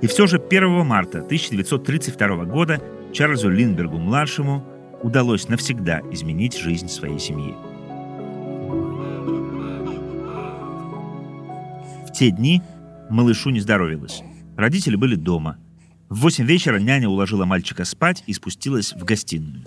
И 0.00 0.06
все 0.06 0.28
же 0.28 0.38
1 0.38 0.86
марта 0.86 1.18
1932 1.18 2.44
года 2.44 2.80
Чарльзу 3.12 3.50
Линдбергу-младшему 3.50 4.64
удалось 5.02 5.48
навсегда 5.48 6.00
изменить 6.12 6.56
жизнь 6.56 6.88
своей 6.88 7.18
семьи. 7.18 7.56
В 12.06 12.12
те 12.12 12.30
дни 12.30 12.62
малышу 13.10 13.50
не 13.50 13.58
здоровилось. 13.58 14.22
Родители 14.56 14.94
были 14.94 15.16
дома. 15.16 15.58
В 16.08 16.20
8 16.20 16.44
вечера 16.44 16.78
няня 16.78 17.08
уложила 17.08 17.44
мальчика 17.44 17.84
спать 17.84 18.22
и 18.28 18.32
спустилась 18.34 18.92
в 18.92 19.04
гостиную. 19.04 19.64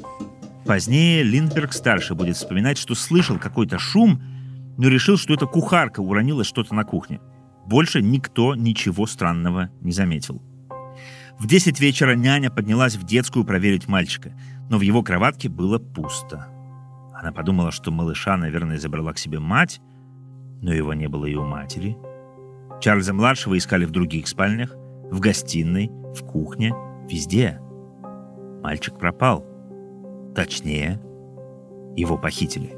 Позднее 0.66 1.24
Линдберг-старший 1.24 2.16
будет 2.16 2.38
вспоминать, 2.38 2.78
что 2.78 2.96
слышал 2.96 3.38
какой-то 3.38 3.80
шум, 3.80 4.22
но 4.78 4.88
решил, 4.88 5.18
что 5.18 5.34
это 5.34 5.46
кухарка 5.46 6.00
уронила 6.00 6.44
что-то 6.44 6.74
на 6.74 6.86
кухне. 6.86 7.20
Больше 7.66 8.02
никто 8.02 8.56
ничего 8.56 9.06
странного 9.06 9.70
не 9.82 9.92
заметил. 9.92 10.42
В 11.38 11.48
10 11.48 11.80
вечера 11.80 12.16
няня 12.16 12.50
поднялась 12.50 12.96
в 12.96 13.04
детскую 13.04 13.46
проверить 13.46 13.88
мальчика, 13.88 14.34
но 14.70 14.78
в 14.78 14.82
его 14.82 15.04
кроватке 15.04 15.50
было 15.50 15.80
пусто. 15.80 16.48
Она 17.14 17.32
подумала, 17.32 17.72
что 17.72 17.92
малыша, 17.92 18.38
наверное, 18.38 18.78
забрала 18.78 19.14
к 19.14 19.18
себе 19.18 19.40
мать, 19.40 19.82
но 20.62 20.74
его 20.74 20.94
не 20.94 21.08
было 21.08 21.26
и 21.26 21.36
у 21.36 21.46
матери. 21.46 21.98
Чарльза-младшего 22.82 23.58
искали 23.58 23.86
в 23.86 23.92
других 23.92 24.28
спальнях, 24.28 24.76
в 25.12 25.20
гостиной, 25.20 25.90
в 25.90 26.26
кухне, 26.26 26.74
везде. 27.10 27.60
Мальчик 28.62 28.98
пропал. 28.98 29.53
Точнее, 30.36 31.00
его 31.96 32.18
похитили. 32.18 32.76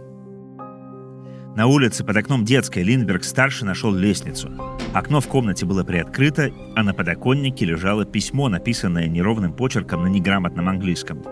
На 1.56 1.68
улице 1.68 2.04
под 2.04 2.18
окном 2.18 2.44
детской 2.44 2.84
Линдберг-старший 2.84 3.66
нашел 3.66 3.94
лестницу. 3.94 4.52
Окно 4.94 5.22
в 5.22 5.28
комнате 5.28 5.66
было 5.66 5.86
приоткрыто, 5.86 6.52
а 6.76 6.84
на 6.84 6.94
подоконнике 6.94 7.66
лежало 7.66 8.04
письмо, 8.04 8.50
написанное 8.50 9.08
неровным 9.08 9.54
почерком 9.54 10.04
на 10.04 10.08
неграмотном 10.08 10.68
английском. 10.68 11.24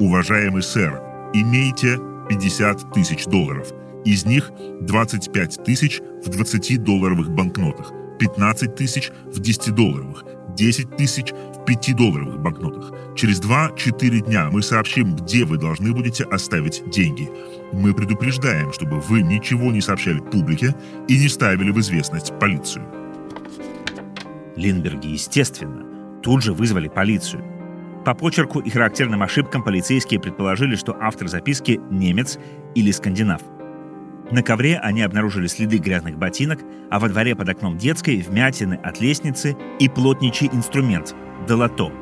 «Уважаемый 0.00 0.62
сэр, 0.62 1.00
имейте 1.34 1.98
50 2.28 2.92
тысяч 2.92 3.26
долларов. 3.26 3.72
Из 4.04 4.26
них 4.26 4.50
25 4.80 5.64
тысяч 5.64 6.00
в 6.00 6.28
20-долларовых 6.28 7.30
банкнотах, 7.30 7.92
15 8.18 8.74
тысяч 8.74 9.12
в 9.26 9.40
10-долларовых, 9.40 10.24
10 10.56 10.96
тысяч 10.96 11.32
в 11.62 11.70
5-долларовых 11.70 12.38
банкнотах. 12.38 12.92
Через 13.16 13.40
2-4 13.40 14.26
дня 14.26 14.48
мы 14.50 14.62
сообщим, 14.62 15.14
где 15.16 15.44
вы 15.44 15.58
должны 15.58 15.92
будете 15.92 16.24
оставить 16.24 16.82
деньги. 16.90 17.30
Мы 17.72 17.94
предупреждаем, 17.94 18.72
чтобы 18.72 19.00
вы 19.00 19.22
ничего 19.22 19.72
не 19.72 19.80
сообщали 19.80 20.20
публике 20.20 20.74
и 21.08 21.18
не 21.18 21.28
ставили 21.28 21.70
в 21.70 21.80
известность 21.80 22.38
полицию. 22.38 22.84
Линберги, 24.56 25.08
естественно, 25.08 25.84
тут 26.22 26.42
же 26.42 26.52
вызвали 26.52 26.88
полицию. 26.88 27.44
По 28.04 28.14
почерку 28.14 28.58
и 28.58 28.68
характерным 28.68 29.22
ошибкам 29.22 29.62
полицейские 29.62 30.20
предположили, 30.20 30.74
что 30.74 30.96
автор 31.00 31.28
записки– 31.28 31.80
немец 31.90 32.38
или 32.74 32.90
скандинав. 32.90 33.40
На 34.32 34.42
ковре 34.42 34.78
они 34.78 35.02
обнаружили 35.02 35.46
следы 35.46 35.76
грязных 35.76 36.16
ботинок, 36.16 36.60
а 36.90 36.98
во 36.98 37.10
дворе 37.10 37.36
под 37.36 37.50
окном 37.50 37.76
детской– 37.76 38.16
вмятины 38.28 38.74
от 38.82 38.98
лестницы 38.98 39.56
и 39.78 39.90
плотничий 39.90 40.48
инструмент– 40.50 41.14
долото. 41.46 41.92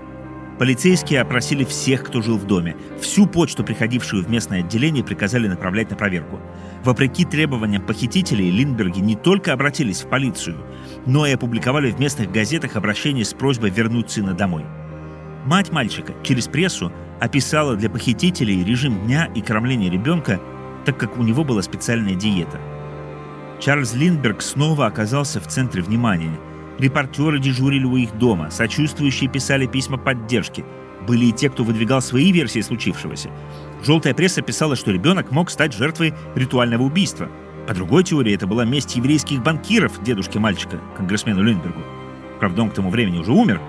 Полицейские 0.57 1.23
опросили 1.23 1.65
всех, 1.65 2.05
кто 2.05 2.23
жил 2.23 2.39
в 2.39 2.47
доме. 2.47 2.77
Всю 3.01 3.27
почту, 3.27 3.65
приходившую 3.65 4.23
в 4.23 4.31
местное 4.31 4.61
отделение, 4.61 5.03
приказали 5.03 5.49
направлять 5.49 5.91
на 5.91 5.97
проверку. 5.97 6.39
Вопреки 6.85 7.25
требованиям 7.25 7.85
похитителей, 7.85 8.51
Линдберги 8.51 9.01
не 9.01 9.17
только 9.17 9.53
обратились 9.53 10.03
в 10.03 10.09
полицию, 10.09 10.59
но 11.07 11.27
и 11.27 11.33
опубликовали 11.33 11.91
в 11.91 11.99
местных 11.99 12.31
газетах 12.31 12.77
обращение 12.77 13.25
с 13.25 13.35
просьбой 13.35 13.71
вернуть 13.71 14.11
сына 14.11 14.35
домой– 14.35 14.65
Мать 15.45 15.73
мальчика 15.73 16.13
через 16.23 16.49
прессу 16.49 16.93
описала 17.19 17.77
для 17.77 17.89
похитителей 17.89 18.63
режим 18.63 19.07
дня 19.07 19.29
и 19.35 19.41
кормление 19.41 19.91
ребенка, 19.91 20.41
так 20.85 20.99
как 20.99 21.19
у 21.19 21.23
него 21.23 21.45
была 21.45 21.63
специальная 21.63 22.15
диета. 22.15 22.61
Чарльз 23.61 23.95
Линдберг 23.95 24.41
снова 24.43 24.87
оказался 24.87 25.41
в 25.41 25.47
центре 25.47 25.83
внимания. 25.83 26.39
Репортеры 26.79 27.39
дежурили 27.39 27.85
у 27.85 27.97
их 27.97 28.17
дома, 28.17 28.51
сочувствующие 28.51 29.31
писали 29.31 29.67
письма 29.67 29.99
поддержки. 29.99 30.65
Были 31.07 31.27
и 31.27 31.33
те, 31.33 31.51
кто 31.51 31.65
выдвигал 31.65 32.01
свои 32.01 32.33
версии 32.33 32.61
случившегося. 32.61 33.31
Желтая 33.85 34.15
пресса 34.15 34.43
писала, 34.43 34.77
что 34.77 34.91
ребенок 34.91 35.31
мог 35.31 35.51
стать 35.51 35.75
жертвой 35.75 36.15
ритуального 36.35 36.83
убийства. 36.83 37.29
По 37.67 37.75
другой 37.75 38.05
теории, 38.05 38.35
это 38.35 38.47
была 38.47 38.65
месть 38.65 38.97
еврейских 38.97 39.43
банкиров 39.43 40.03
дедушке 40.03 40.39
мальчика, 40.39 40.81
конгрессмену 40.97 41.43
Линдбергу. 41.43 41.81
Правда, 42.39 42.63
он 42.63 42.71
к 42.71 42.75
тому 42.75 42.91
времени 42.91 43.19
уже 43.19 43.33
умер, 43.33 43.61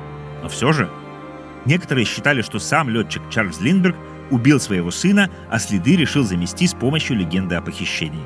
но 0.42 0.48
все 0.48 0.72
же 0.72 0.90
Некоторые 1.66 2.06
считали, 2.06 2.42
что 2.42 2.60
сам 2.60 2.90
летчик 2.90 3.22
Чарльз 3.30 3.60
Линдберг 3.62 3.96
убил 4.32 4.60
своего 4.60 4.90
сына, 4.90 5.30
а 5.50 5.60
следы 5.60 5.96
решил 5.96 6.24
замести 6.24 6.66
с 6.66 6.74
помощью 6.74 7.18
легенды 7.18 7.56
о 7.56 7.62
похищении. 7.62 8.24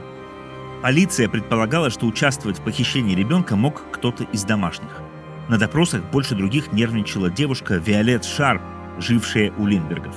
Полиция 0.81 1.27
предполагала, 1.27 1.89
что 1.89 2.05
участвовать 2.05 2.59
в 2.59 2.63
похищении 2.63 3.15
ребенка 3.15 3.55
мог 3.55 3.83
кто-то 3.91 4.23
из 4.25 4.43
домашних. 4.43 5.01
На 5.49 5.57
допросах 5.57 6.03
больше 6.11 6.35
других 6.35 6.71
нервничала 6.71 7.29
девушка 7.29 7.75
Виолет 7.75 8.23
Шарп, 8.23 8.61
жившая 8.99 9.51
у 9.57 9.65
Линдбергов. 9.65 10.15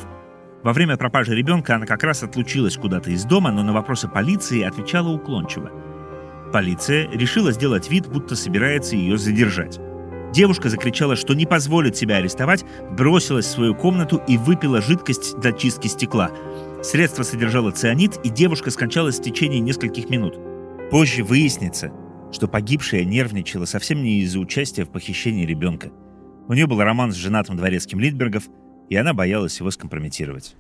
Во 0.63 0.73
время 0.73 0.97
пропажи 0.97 1.35
ребенка 1.35 1.77
она 1.77 1.87
как 1.87 2.03
раз 2.03 2.23
отлучилась 2.23 2.77
куда-то 2.77 3.11
из 3.11 3.25
дома, 3.25 3.51
но 3.51 3.63
на 3.63 3.73
вопросы 3.73 4.09
полиции 4.09 4.63
отвечала 4.63 5.09
уклончиво. 5.09 5.71
Полиция 6.53 7.09
решила 7.11 7.53
сделать 7.53 7.91
вид, 7.91 8.07
будто 8.09 8.37
собирается 8.37 8.97
ее 8.97 9.19
задержать. 9.19 9.79
Девушка 10.33 10.69
закричала, 10.69 11.17
что 11.17 11.35
не 11.35 11.47
позволит 11.47 11.97
себя 11.97 12.17
арестовать, 12.17 12.65
бросилась 12.91 13.47
в 13.47 13.51
свою 13.51 13.75
комнату 13.75 14.21
и 14.29 14.37
выпила 14.37 14.83
жидкость 14.83 15.39
для 15.39 15.53
чистки 15.53 15.89
стекла. 15.89 16.31
Средство 16.83 17.23
содержало 17.23 17.71
цианид, 17.71 18.19
и 18.25 18.29
девушка 18.29 18.71
скончалась 18.71 19.19
в 19.19 19.23
течение 19.23 19.61
нескольких 19.61 20.11
минут. 20.11 20.39
Позже 20.91 21.25
выяснится, 21.25 21.93
что 22.31 22.47
погибшая 22.47 23.05
нервничала 23.05 23.65
совсем 23.65 24.03
не 24.03 24.21
из-за 24.21 24.39
участия 24.39 24.85
в 24.85 24.91
похищении 24.91 25.47
ребенка. 25.47 25.91
У 26.47 26.53
нее 26.53 26.67
был 26.67 26.81
роман 26.81 27.13
с 27.13 27.17
женатым 27.17 27.57
дворецким 27.57 28.01
Литбергов, 28.01 28.45
и 28.89 28.97
она 28.97 29.13
боялась 29.13 29.59
его 29.59 29.71
скомпрометировать. 29.71 30.57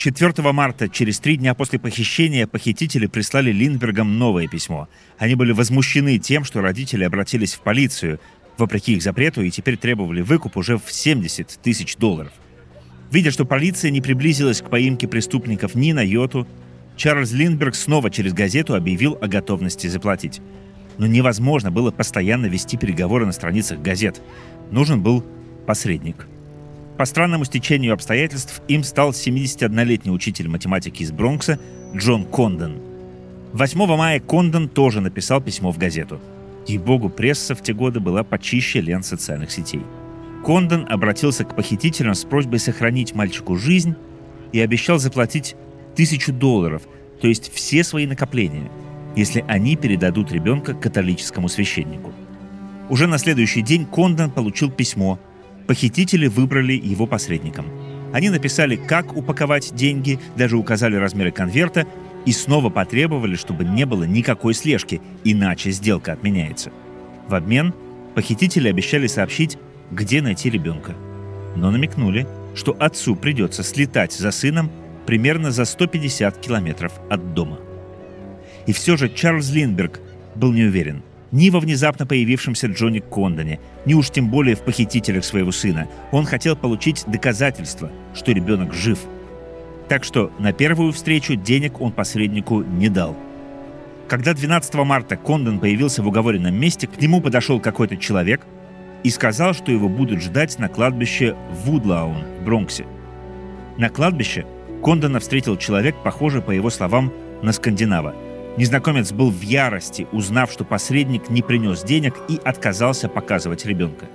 4 0.00 0.50
марта, 0.52 0.88
через 0.88 1.18
три 1.18 1.36
дня 1.36 1.52
после 1.52 1.78
похищения, 1.78 2.46
похитители 2.46 3.06
прислали 3.06 3.52
Линдбергам 3.52 4.18
новое 4.18 4.48
письмо. 4.48 4.88
Они 5.18 5.34
были 5.34 5.52
возмущены 5.52 6.16
тем, 6.16 6.44
что 6.44 6.62
родители 6.62 7.04
обратились 7.04 7.52
в 7.52 7.60
полицию, 7.60 8.18
вопреки 8.56 8.94
их 8.94 9.02
запрету, 9.02 9.42
и 9.42 9.50
теперь 9.50 9.76
требовали 9.76 10.22
выкуп 10.22 10.56
уже 10.56 10.78
в 10.78 10.90
70 10.90 11.58
тысяч 11.62 11.96
долларов. 11.96 12.32
Видя, 13.12 13.30
что 13.30 13.44
полиция 13.44 13.90
не 13.90 14.00
приблизилась 14.00 14.62
к 14.62 14.70
поимке 14.70 15.06
преступников 15.06 15.74
ни 15.74 15.92
на 15.92 16.00
йоту, 16.00 16.48
Чарльз 16.96 17.32
Линдберг 17.32 17.74
снова 17.74 18.10
через 18.10 18.32
газету 18.32 18.76
объявил 18.76 19.18
о 19.20 19.28
готовности 19.28 19.86
заплатить. 19.86 20.40
Но 20.96 21.06
невозможно 21.06 21.70
было 21.70 21.90
постоянно 21.90 22.46
вести 22.46 22.78
переговоры 22.78 23.26
на 23.26 23.32
страницах 23.32 23.80
газет. 23.80 24.22
Нужен 24.70 25.02
был 25.02 25.22
посредник– 25.66 26.26
по 27.00 27.06
странному 27.06 27.46
стечению 27.46 27.94
обстоятельств 27.94 28.60
им 28.68 28.84
стал 28.84 29.12
71-летний 29.12 30.10
учитель 30.10 30.48
математики 30.48 31.02
из 31.02 31.10
Бронкса 31.10 31.58
Джон 31.96 32.26
Кондон. 32.26 32.76
8 33.54 33.86
мая 33.96 34.20
Кондон 34.20 34.68
тоже 34.68 35.00
написал 35.00 35.40
письмо 35.40 35.72
в 35.72 35.78
газету. 35.78 36.20
Ей-богу, 36.66 37.08
пресса 37.08 37.54
в 37.54 37.62
те 37.62 37.72
годы 37.72 38.00
была 38.00 38.22
почище 38.22 38.82
лент 38.82 39.06
социальных 39.06 39.50
сетей. 39.50 39.80
Кондон 40.44 40.86
обратился 40.90 41.44
к 41.44 41.56
похитителям 41.56 42.14
с 42.14 42.24
просьбой 42.24 42.58
сохранить 42.58 43.14
мальчику 43.14 43.56
жизнь 43.56 43.94
и 44.52 44.60
обещал 44.60 44.98
заплатить 44.98 45.56
тысячу 45.96 46.34
долларов, 46.34 46.82
то 47.18 47.28
есть 47.28 47.50
все 47.50 47.82
свои 47.82 48.06
накопления, 48.06 48.70
если 49.16 49.42
они 49.48 49.76
передадут 49.76 50.32
ребенка 50.32 50.74
католическому 50.74 51.48
священнику. 51.48 52.12
Уже 52.90 53.06
на 53.06 53.16
следующий 53.16 53.62
день 53.62 53.86
Кондон 53.86 54.30
получил 54.30 54.70
письмо– 54.70 55.18
Похитители 55.70 56.26
выбрали 56.26 56.72
его 56.72 57.06
посредником. 57.06 57.64
Они 58.12 58.28
написали, 58.28 58.74
как 58.74 59.16
упаковать 59.16 59.72
деньги, 59.72 60.18
даже 60.34 60.56
указали 60.56 60.96
размеры 60.96 61.30
конверта 61.30 61.86
и 62.26 62.32
снова 62.32 62.70
потребовали, 62.70 63.36
чтобы 63.36 63.62
не 63.64 63.86
было 63.86 64.02
никакой 64.02 64.54
слежки, 64.54 65.00
иначе 65.22 65.70
сделка 65.70 66.12
отменяется. 66.12 66.72
В 67.28 67.36
обмен 67.36 67.72
похитители 68.16 68.68
обещали 68.68 69.06
сообщить, 69.06 69.58
где 69.92 70.20
найти 70.20 70.50
ребенка. 70.50 70.96
Но 71.54 71.70
намекнули, 71.70 72.26
что 72.56 72.76
отцу 72.76 73.14
придется 73.14 73.62
слетать 73.62 74.12
за 74.12 74.32
сыном 74.32 74.72
примерно 75.06 75.52
за 75.52 75.64
150 75.64 76.36
километров 76.38 76.94
от 77.08 77.32
дома. 77.32 77.60
И 78.66 78.72
все 78.72 78.96
же 78.96 79.08
Чарльз 79.08 79.52
Линдберг 79.52 80.00
был 80.34 80.52
не 80.52 80.64
уверен– 80.64 81.04
ни 81.32 81.50
во 81.50 81.60
внезапно 81.60 82.06
появившемся 82.06 82.66
Джонни 82.66 83.00
Кондоне, 83.00 83.60
ни 83.84 83.94
уж 83.94 84.10
тем 84.10 84.28
более 84.30 84.56
в 84.56 84.62
похитителях 84.62 85.24
своего 85.24 85.52
сына. 85.52 85.88
Он 86.12 86.24
хотел 86.24 86.56
получить 86.56 87.04
доказательство, 87.06 87.90
что 88.14 88.32
ребенок 88.32 88.74
жив. 88.74 88.98
Так 89.88 90.04
что 90.04 90.32
на 90.38 90.52
первую 90.52 90.92
встречу 90.92 91.34
денег 91.34 91.80
он 91.80 91.92
посреднику 91.92 92.62
не 92.62 92.88
дал. 92.88 93.16
Когда 94.08 94.34
12 94.34 94.74
марта 94.74 95.16
Кондон 95.16 95.60
появился 95.60 96.02
в 96.02 96.08
уговоренном 96.08 96.54
месте, 96.54 96.86
к 96.86 97.00
нему 97.00 97.20
подошел 97.20 97.60
какой-то 97.60 97.96
человек 97.96 98.44
и 99.04 99.10
сказал, 99.10 99.54
что 99.54 99.70
его 99.70 99.88
будут 99.88 100.20
ждать 100.20 100.58
на 100.58 100.68
кладбище 100.68 101.36
Вудлаун 101.64 102.24
в 102.40 102.44
Бронксе. 102.44 102.86
На 103.78 103.88
кладбище 103.88 104.46
Кондона 104.82 105.20
встретил 105.20 105.56
человек, 105.56 105.94
похожий, 106.02 106.42
по 106.42 106.50
его 106.50 106.70
словам, 106.70 107.12
на 107.42 107.52
скандинава– 107.52 108.14
Незнакомец 108.56 109.12
был 109.12 109.30
в 109.30 109.40
ярости, 109.42 110.06
узнав, 110.12 110.50
что 110.50 110.64
посредник 110.64 111.30
не 111.30 111.42
принес 111.42 111.82
денег 111.82 112.14
и 112.28 112.38
отказался 112.44 113.08
показывать 113.08 113.64
ребенка. 113.64 114.06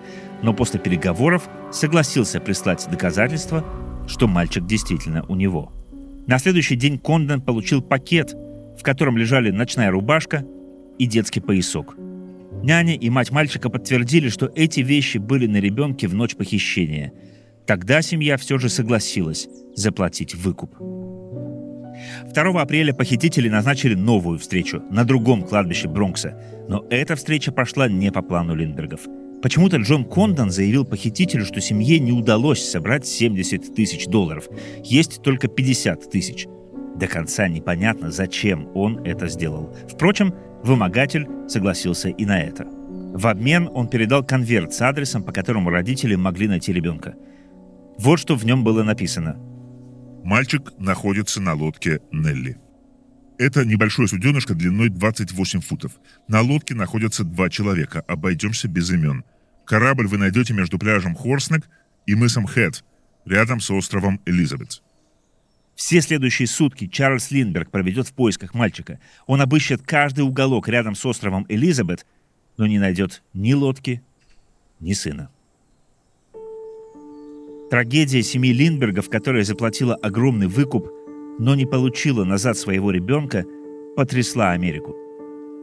Но 0.41 0.54
после 0.54 0.80
переговоров 0.80 1.50
согласился 1.71 2.39
прислать 2.39 2.86
доказательства, 2.89 3.65
что 4.08 4.28
мальчик 4.28 4.65
действительно 4.65 5.26
у 5.28 5.36
него. 5.36 5.71
На 6.28 6.38
следующий 6.38 6.76
день 6.76 7.00
Кондон 7.00 7.41
получил 7.41 7.82
пакет, 7.82 8.34
в 8.78 8.84
котором 8.84 9.17
лежали 9.17 9.52
ночная 9.52 9.89
рубашка 9.89 10.45
и 11.00 11.06
детский 11.06 11.39
поясок. 11.39 11.95
Няня 12.63 12.95
и 12.95 13.10
мать 13.10 13.32
мальчика 13.32 13.69
подтвердили, 13.69 14.30
что 14.30 14.52
эти 14.56 14.82
вещи 14.82 15.17
были 15.17 15.48
на 15.48 15.58
ребенке 15.58 16.08
в 16.08 16.13
ночь 16.13 16.36
похищения. 16.36 17.13
Тогда 17.65 18.02
семья 18.02 18.38
все 18.38 18.58
же 18.58 18.69
согласилась 18.69 19.48
заплатить 19.76 20.36
выкуп. 20.36 20.76
2 22.23 22.62
апреля 22.62 22.93
похитители 22.93 23.49
назначили 23.49 23.95
новую 23.95 24.39
встречу 24.39 24.82
на 24.89 25.04
другом 25.04 25.43
кладбище 25.43 25.88
Бронкса, 25.88 26.39
но 26.67 26.86
эта 26.89 27.15
встреча 27.15 27.51
прошла 27.51 27.88
не 27.88 28.12
по 28.12 28.21
плану 28.21 28.56
Линдбергов. 28.56 29.01
Почему-то 29.41 29.78
Джон 29.78 30.06
Кондон 30.06 30.49
заявил 30.49 30.86
похитителю, 30.86 31.45
что 31.45 31.62
семье 31.62 31.99
не 31.99 32.12
удалось 32.12 32.67
собрать 32.67 33.06
70 33.06 33.75
тысяч 33.75 34.08
долларов. 34.08 34.47
Есть 34.84 35.21
только 35.21 35.47
50 35.47 36.10
тысяч. 36.10 36.47
До 36.95 37.08
конца 37.08 37.47
непонятно, 37.47 38.10
зачем 38.10 38.69
он 38.73 38.99
это 39.06 39.28
сделал. 39.28 39.75
Впрочем, 39.88 40.34
вымогатель 40.63 41.28
согласился 41.47 42.10
и 42.10 42.25
на 42.25 42.41
это. 42.41 42.65
В 42.65 43.28
обмен 43.28 43.69
он 43.73 43.88
передал 43.88 44.23
конверт 44.23 44.73
с 44.73 44.82
адресом, 44.82 45.23
по 45.23 45.32
которому 45.32 45.69
родители 45.69 46.15
могли 46.15 46.47
найти 46.47 46.73
ребенка. 46.73 47.15
Вот 47.99 48.19
что 48.19 48.36
в 48.36 48.45
нем 48.45 48.63
было 48.63 48.84
написано– 48.84 49.38
Мальчик 50.25 50.73
находится 50.79 51.39
на 51.39 51.53
лодке 51.53 52.01
Нелли. 52.11 52.57
Это 53.38 53.63
небольшое 53.63 54.07
суденышко 54.07 54.55
длиной 54.55 54.89
28 54.89 55.61
футов. 55.61 55.91
На 56.27 56.41
лодке 56.41 56.73
находятся 56.73 57.23
два 57.23 57.47
человека. 57.47 58.01
Обойдемся 58.07 58.67
без 58.67 58.89
имен. 58.89 59.23
Корабль 59.65 60.07
вы 60.07 60.17
найдете 60.17 60.55
между 60.55 60.79
пляжем 60.79 61.13
Хорснек 61.13 61.69
и 62.07 62.15
мысом 62.15 62.47
Хэт, 62.47 62.83
рядом 63.25 63.59
с 63.59 63.69
островом 63.69 64.19
Элизабет. 64.25 64.81
Все 65.75 66.01
следующие 66.01 66.47
сутки 66.47 66.88
Чарльз 66.88 67.29
Линдберг 67.29 67.69
проведет 67.69 68.07
в 68.07 68.13
поисках 68.13 68.55
мальчика. 68.55 68.99
Он 69.27 69.41
обыщет 69.41 69.83
каждый 69.83 70.21
уголок 70.21 70.67
рядом 70.67 70.95
с 70.95 71.05
островом 71.05 71.45
Элизабет, 71.49 72.03
но 72.57 72.65
не 72.65 72.79
найдет 72.79 73.21
ни 73.35 73.53
лодки, 73.53 74.01
ни 74.79 74.93
сына. 74.93 75.29
Трагедия 77.69 78.21
семьи 78.21 78.54
Линдбергов, 78.54 79.10
которая 79.10 79.43
заплатила 79.43 79.95
огромный 79.95 80.47
выкуп, 80.47 80.88
но 81.39 81.56
не 81.56 81.65
получила 81.65 82.23
назад 82.23 82.58
своего 82.58 82.91
ребенка, 82.91 83.45
потрясла 83.95 84.51
Америку. 84.51 84.95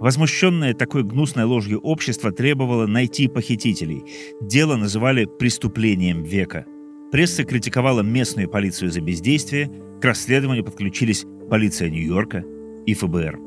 Возмущенное 0.00 0.74
такой 0.74 1.04
гнусной 1.04 1.44
ложью 1.44 1.78
общество 1.78 2.32
требовало 2.32 2.88
найти 2.88 3.28
похитителей. 3.28 4.02
Дело 4.40 4.76
называли 4.76 5.26
«преступлением 5.38 6.24
века». 6.24 6.66
Пресса 7.12 7.44
критиковала 7.44 8.00
местную 8.00 8.48
полицию 8.48 8.90
за 8.90 9.00
бездействие, 9.00 9.70
к 10.00 10.04
расследованию 10.04 10.64
подключились 10.64 11.24
полиция 11.48 11.88
Нью-Йорка 11.88 12.44
и 12.84 12.94
ФБР. 12.94 13.38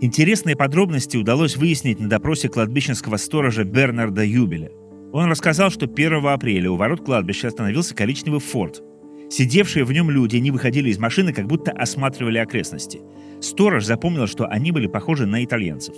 Интересные 0.00 0.54
подробности 0.54 1.16
удалось 1.16 1.56
выяснить 1.56 1.98
на 1.98 2.08
допросе 2.08 2.48
кладбищенского 2.48 3.16
сторожа 3.16 3.64
Бернарда 3.64 4.22
Юбеля. 4.22 4.70
Он 5.12 5.30
рассказал, 5.30 5.70
что 5.70 5.84
1 5.84 6.26
апреля 6.26 6.70
у 6.70 6.76
ворот 6.76 7.04
кладбища 7.04 7.48
остановился 7.48 7.94
коричневый 7.94 8.40
форт. 8.40 8.82
Сидевшие 9.30 9.84
в 9.84 9.92
нем 9.92 10.10
люди 10.10 10.36
не 10.36 10.50
выходили 10.50 10.90
из 10.90 10.98
машины, 10.98 11.32
как 11.32 11.46
будто 11.46 11.70
осматривали 11.70 12.38
окрестности. 12.38 13.00
Сторож 13.40 13.84
запомнил, 13.84 14.26
что 14.26 14.46
они 14.46 14.72
были 14.72 14.86
похожи 14.86 15.26
на 15.26 15.44
итальянцев. 15.44 15.94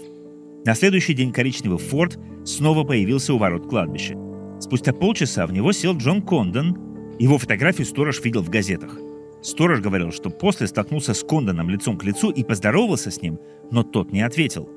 На 0.65 0.75
следующий 0.75 1.15
день 1.15 1.33
коричневый 1.33 1.79
форт 1.79 2.19
снова 2.45 2.85
появился 2.85 3.35
у 3.35 3.39
ворот 3.39 3.69
кладбища. 3.69 4.17
Спустя 4.61 4.93
полчаса 4.93 5.47
в 5.47 5.53
него 5.53 5.73
сел 5.73 5.97
Джон 5.97 6.23
Кондон. 6.23 6.77
Его 7.19 7.39
фотографию 7.39 7.87
сторож 7.87 8.21
видел 8.23 8.43
в 8.43 8.51
газетах. 8.51 8.99
Сторож 9.43 9.81
говорил, 9.81 10.11
что 10.11 10.31
после 10.31 10.67
столкнулся 10.67 11.13
с 11.15 11.23
Кондоном 11.23 11.71
лицом 11.71 11.99
к 11.99 12.05
лицу 12.05 12.31
и 12.31 12.43
поздоровался 12.43 13.11
с 13.11 13.21
ним, 13.21 13.39
но 13.71 13.83
тот 13.83 14.11
не 14.11 14.23
ответил. 14.23 14.69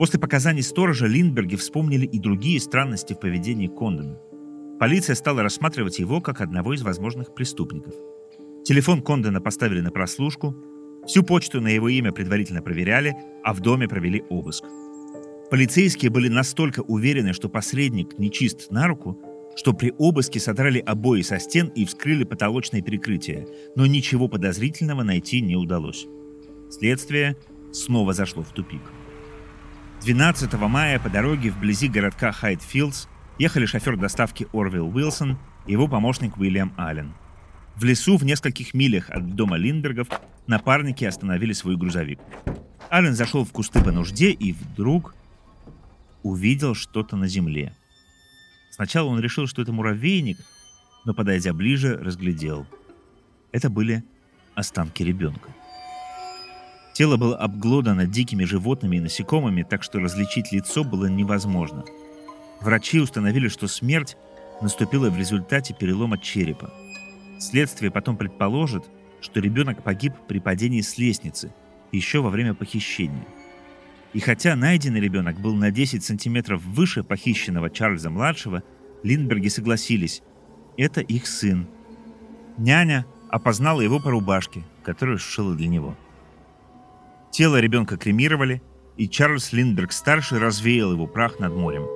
После 0.00 0.18
показаний 0.18 0.62
сторожа 0.62 1.06
Линдберги 1.06 1.56
вспомнили 1.56 2.06
и 2.06 2.18
другие 2.18 2.58
странности 2.58 3.12
в 3.12 3.20
поведении 3.20 3.66
Кондона. 3.66 4.18
Полиция 4.78 5.14
стала 5.14 5.42
рассматривать 5.42 5.98
его 5.98 6.22
как 6.22 6.40
одного 6.40 6.72
из 6.72 6.80
возможных 6.80 7.34
преступников. 7.34 7.92
Телефон 8.64 9.02
Кондона 9.02 9.42
поставили 9.42 9.82
на 9.82 9.90
прослушку, 9.90 10.56
всю 11.06 11.22
почту 11.22 11.60
на 11.60 11.68
его 11.68 11.90
имя 11.90 12.12
предварительно 12.12 12.62
проверяли, 12.62 13.14
а 13.44 13.52
в 13.52 13.60
доме 13.60 13.88
провели 13.88 14.24
обыск. 14.30 14.64
Полицейские 15.50 16.10
были 16.10 16.28
настолько 16.28 16.80
уверены, 16.80 17.34
что 17.34 17.50
посредник 17.50 18.18
нечист 18.18 18.70
на 18.70 18.88
руку, 18.88 19.20
что 19.54 19.74
при 19.74 19.92
обыске 19.98 20.40
содрали 20.40 20.78
обои 20.78 21.20
со 21.20 21.38
стен 21.38 21.66
и 21.74 21.84
вскрыли 21.84 22.24
потолочное 22.24 22.80
перекрытие, 22.80 23.46
но 23.76 23.84
ничего 23.84 24.28
подозрительного 24.28 25.02
найти 25.02 25.42
не 25.42 25.56
удалось. 25.56 26.06
Следствие 26.70 27.36
снова 27.70 28.14
зашло 28.14 28.42
в 28.42 28.54
тупик. 28.54 28.80
12 30.02 30.52
мая 30.54 30.98
по 30.98 31.10
дороге 31.10 31.50
вблизи 31.50 31.88
городка 31.88 32.32
Хайтфилдс 32.32 33.06
ехали 33.38 33.66
шофер 33.66 33.96
доставки 33.96 34.46
Орвилл 34.52 34.88
Уилсон 34.94 35.38
и 35.66 35.72
его 35.72 35.88
помощник 35.88 36.36
Уильям 36.36 36.72
Аллен. 36.76 37.12
В 37.76 37.84
лесу 37.84 38.16
в 38.16 38.24
нескольких 38.24 38.74
милях 38.74 39.10
от 39.10 39.34
дома 39.34 39.56
Линдбергов 39.56 40.08
напарники 40.46 41.04
остановили 41.04 41.52
свой 41.52 41.76
грузовик. 41.76 42.18
Аллен 42.88 43.14
зашел 43.14 43.44
в 43.44 43.52
кусты 43.52 43.82
по 43.82 43.92
нужде 43.92 44.30
и 44.30 44.52
вдруг 44.52 45.14
увидел 46.22 46.74
что-то 46.74 47.16
на 47.16 47.28
земле– 47.28 47.74
Сначала 48.80 49.08
он 49.08 49.20
решил, 49.20 49.46
что 49.46 49.60
это 49.60 49.72
муравейник, 49.72 50.38
но, 51.04 51.12
подойдя 51.12 51.52
ближе, 51.52 51.98
разглядел. 51.98 52.66
Это 53.52 53.68
были 53.68 54.02
останки 54.54 55.02
ребенка. 55.02 55.50
Тело 57.00 57.16
было 57.16 57.34
обглодано 57.34 58.06
дикими 58.06 58.44
животными 58.44 58.96
и 58.96 59.00
насекомыми, 59.00 59.62
так 59.62 59.82
что 59.82 60.00
различить 60.00 60.52
лицо 60.52 60.84
было 60.84 61.06
невозможно. 61.06 61.82
Врачи 62.60 63.00
установили, 63.00 63.48
что 63.48 63.68
смерть 63.68 64.18
наступила 64.60 65.08
в 65.08 65.16
результате 65.16 65.72
перелома 65.72 66.18
черепа. 66.18 66.70
Следствие 67.38 67.90
потом 67.90 68.18
предположит, 68.18 68.84
что 69.22 69.40
ребенок 69.40 69.82
погиб 69.82 70.12
при 70.28 70.40
падении 70.40 70.82
с 70.82 70.98
лестницы, 70.98 71.54
еще 71.90 72.20
во 72.20 72.28
время 72.28 72.52
похищения– 72.52 73.24
и 74.12 74.20
хотя 74.20 74.54
найденный 74.54 75.00
ребенок 75.00 75.40
был 75.40 75.54
на 75.54 75.70
10 75.70 76.04
сантиметров 76.04 76.62
выше 76.62 77.02
похищенного 77.02 77.70
Чарльза-младшего, 77.70 78.62
Линдберги 79.04 79.48
согласились. 79.48 80.20
Это 80.76 81.00
их 81.00 81.26
сын. 81.26 81.66
Няня 82.58 83.06
опознала 83.30 83.80
его 83.80 84.00
по 84.00 84.10
рубашке, 84.10 84.64
которую 84.82 85.18
сшила 85.18 85.54
для 85.54 85.68
него. 85.68 85.96
Тело 87.30 87.60
ребенка 87.60 87.96
кремировали, 87.96 88.62
и 88.96 89.08
Чарльз 89.08 89.52
Линдберг-старший 89.52 90.38
развеял 90.38 90.92
его 90.92 91.06
прах 91.06 91.38
над 91.38 91.54
морем. 91.54 91.86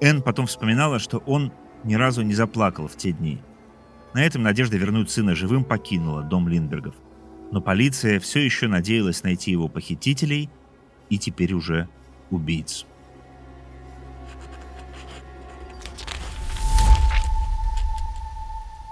Энн 0.00 0.22
потом 0.22 0.46
вспоминала, 0.46 0.98
что 0.98 1.18
он 1.18 1.52
ни 1.84 1.94
разу 1.94 2.22
не 2.22 2.34
заплакал 2.34 2.88
в 2.88 2.96
те 2.96 3.12
дни. 3.12 3.40
На 4.14 4.24
этом 4.24 4.42
надежда 4.42 4.76
вернуть 4.76 5.10
сына 5.10 5.34
живым 5.34 5.64
покинула 5.64 6.22
дом 6.22 6.48
Линдбергов. 6.48 6.94
Но 7.50 7.60
полиция 7.60 8.18
все 8.20 8.40
еще 8.40 8.68
надеялась 8.68 9.22
найти 9.22 9.50
его 9.50 9.68
похитителей– 9.68 10.48
и 11.12 11.18
теперь 11.18 11.52
уже 11.52 11.90
убийц. 12.30 12.86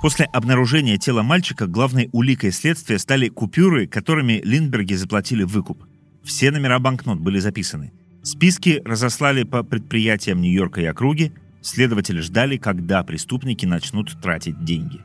После 0.01 0.25
обнаружения 0.25 0.97
тела 0.97 1.23
мальчика 1.23 1.67
главной 1.67 2.09
уликой 2.13 2.53
следствия 2.53 2.99
стали 2.99 3.29
купюры, 3.29 3.87
которыми 3.87 4.41
Линдберги 4.43 4.95
заплатили 4.95 5.43
выкуп. 5.43 5.85
Все 6.25 6.51
номера 6.51 6.79
банкнот 6.79 7.19
были 7.19 7.39
записаны. 7.39 7.93
Списки 8.23 8.81
разослали 8.85 9.43
по 9.43 9.63
предприятиям 9.63 10.41
Нью-Йорка 10.41 10.81
и 10.81 10.87
округи, 10.87 11.33
следователи 11.61 12.21
ждали, 12.21 12.57
когда 12.57 13.03
преступники 13.03 13.67
начнут 13.67 14.19
тратить 14.23 14.65
деньги. 14.65 15.01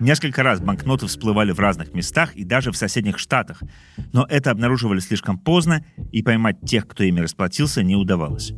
Несколько 0.00 0.42
раз 0.42 0.60
банкноты 0.60 1.06
всплывали 1.06 1.52
в 1.52 1.58
разных 1.58 1.94
местах 1.94 2.36
и 2.36 2.44
даже 2.44 2.70
в 2.70 2.76
соседних 2.76 3.18
штатах, 3.18 3.62
но 4.12 4.26
это 4.28 4.50
обнаруживали 4.50 5.00
слишком 5.00 5.38
поздно, 5.38 5.82
и 6.12 6.22
поймать 6.22 6.60
тех, 6.66 6.86
кто 6.86 7.02
ими 7.04 7.20
расплатился, 7.20 7.82
не 7.82 7.96
удавалось. 7.96 8.52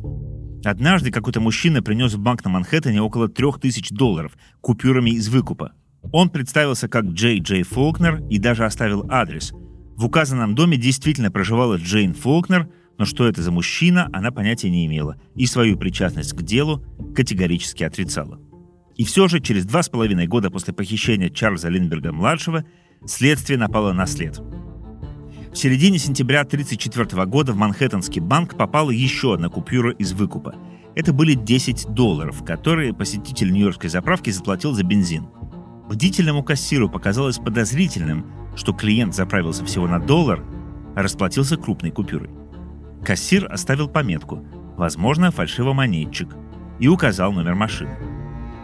Однажды 0.63 1.11
какой-то 1.11 1.39
мужчина 1.39 1.81
принес 1.81 2.13
в 2.13 2.19
банк 2.19 2.43
на 2.43 2.51
Манхэттене 2.51 3.01
около 3.01 3.29
трех 3.29 3.59
тысяч 3.59 3.89
долларов 3.89 4.37
купюрами 4.61 5.11
из 5.11 5.29
выкупа. 5.29 5.73
Он 6.11 6.29
представился 6.29 6.87
как 6.87 7.05
Джей 7.05 7.39
Джей 7.39 7.63
Фолкнер 7.63 8.23
и 8.29 8.39
даже 8.39 8.65
оставил 8.65 9.05
адрес. 9.09 9.51
В 9.95 10.05
указанном 10.05 10.55
доме 10.55 10.77
действительно 10.77 11.31
проживала 11.31 11.77
Джейн 11.77 12.13
Фолкнер, 12.13 12.69
но 12.97 13.05
что 13.05 13.27
это 13.27 13.41
за 13.41 13.51
мужчина, 13.51 14.09
она 14.11 14.31
понятия 14.31 14.69
не 14.69 14.85
имела 14.85 15.17
и 15.35 15.45
свою 15.45 15.77
причастность 15.77 16.33
к 16.33 16.41
делу 16.41 16.83
категорически 17.15 17.83
отрицала. 17.83 18.39
И 18.95 19.05
все 19.05 19.29
же 19.29 19.39
через 19.39 19.65
два 19.65 19.81
с 19.81 19.89
половиной 19.89 20.27
года 20.27 20.49
после 20.49 20.73
похищения 20.73 21.29
Чарльза 21.29 21.69
Линдберга-младшего 21.69 22.65
следствие 23.05 23.57
напало 23.57 23.93
на 23.93 24.05
след. 24.05 24.41
В 25.51 25.57
середине 25.57 25.97
сентября 25.97 26.41
1934 26.41 27.25
года 27.25 27.53
в 27.53 27.55
Манхэттенский 27.55 28.21
банк 28.21 28.55
попала 28.55 28.91
еще 28.91 29.33
одна 29.33 29.49
купюра 29.49 29.91
из 29.93 30.13
выкупа. 30.13 30.53
Это 30.93 31.11
были 31.11 31.33
10 31.33 31.87
долларов, 31.87 32.43
которые 32.45 32.93
посетитель 32.93 33.51
нью-йоркской 33.51 33.89
заправки 33.89 34.29
заплатил 34.29 34.73
за 34.73 34.83
бензин. 34.83 35.27
Бдительному 35.89 36.43
кассиру 36.43 36.87
показалось 36.87 37.39
подозрительным, 37.39 38.27
что 38.55 38.73
клиент 38.73 39.15
заправился 39.15 39.65
всего 39.65 39.87
на 39.87 39.99
доллар, 39.99 40.45
а 40.95 41.01
расплатился 41.01 41.57
крупной 41.57 41.89
купюрой. 41.89 42.29
Кассир 43.03 43.51
оставил 43.51 43.87
пометку 43.87 44.45
«Возможно, 44.77 45.31
фальшивомонетчик» 45.31 46.29
и 46.79 46.87
указал 46.87 47.31
номер 47.31 47.55
машины. 47.55 47.97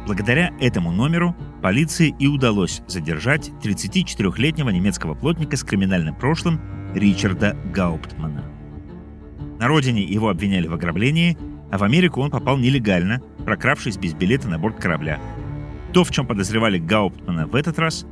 Благодаря 0.05 0.53
этому 0.59 0.91
номеру 0.91 1.35
полиции 1.63 2.15
и 2.19 2.27
удалось 2.27 2.83
задержать 2.87 3.49
34-летнего 3.63 4.69
немецкого 4.69 5.15
плотника 5.15 5.57
с 5.57 5.63
криминальным 5.63 6.13
прошлым 6.13 6.61
Ричарда 6.95 7.55
Гауптмана. 7.73 8.43
На 9.59 9.67
родине 9.67 10.01
его 10.01 10.29
обвиняли 10.29 10.67
в 10.67 10.73
ограблении, 10.73 11.37
а 11.71 11.77
в 11.77 11.83
Америку 11.83 12.21
он 12.21 12.31
попал 12.31 12.57
нелегально, 12.57 13.21
прокравшись 13.45 13.97
без 13.97 14.13
билета 14.13 14.47
на 14.47 14.57
борт 14.57 14.79
корабля. 14.79 15.19
То, 15.93 16.03
в 16.03 16.11
чем 16.11 16.25
подозревали 16.25 16.79
Гауптмана 16.79 17.47
в 17.47 17.55
этот 17.55 17.77
раз, 17.77 18.05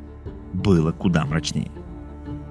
было 0.53 0.91
куда 0.91 1.25
мрачнее. 1.25 1.71